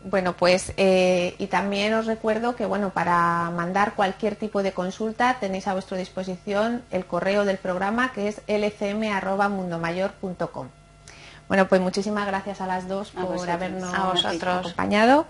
Bueno, 0.03 0.33
pues 0.33 0.73
eh, 0.77 1.33
y 1.39 1.47
también 1.47 1.93
os 1.95 2.05
recuerdo 2.05 2.55
que 2.55 2.67
bueno, 2.67 2.91
para 2.91 3.49
mandar 3.49 3.95
cualquier 3.95 4.35
tipo 4.35 4.61
de 4.61 4.71
consulta 4.71 5.37
tenéis 5.39 5.67
a 5.67 5.73
vuestra 5.73 5.97
disposición 5.97 6.83
el 6.91 7.07
correo 7.07 7.43
del 7.43 7.57
programa 7.57 8.11
que 8.13 8.27
es 8.27 8.39
lcm@mundomayor.com. 8.47 10.67
Bueno, 11.47 11.67
pues 11.67 11.79
muchísimas 11.81 12.25
gracias 12.27 12.61
a 12.61 12.67
las 12.67 12.87
dos 12.87 13.09
A 13.15 13.21
por 13.21 13.33
vosotros. 13.33 13.49
habernos 13.49 13.93
A 13.93 14.05
vosotros. 14.11 14.57
acompañado. 14.59 15.25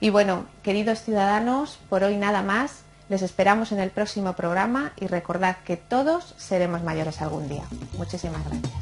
Y 0.00 0.10
bueno, 0.10 0.46
queridos 0.62 1.02
ciudadanos, 1.02 1.78
por 1.88 2.02
hoy 2.04 2.16
nada 2.16 2.42
más. 2.42 2.82
Les 3.08 3.22
esperamos 3.22 3.70
en 3.70 3.78
el 3.78 3.90
próximo 3.90 4.32
programa 4.32 4.90
y 4.96 5.06
recordad 5.06 5.58
que 5.64 5.76
todos 5.76 6.34
seremos 6.36 6.82
mayores 6.82 7.22
algún 7.22 7.48
día. 7.48 7.62
Muchísimas 7.96 8.42
gracias. 8.44 8.72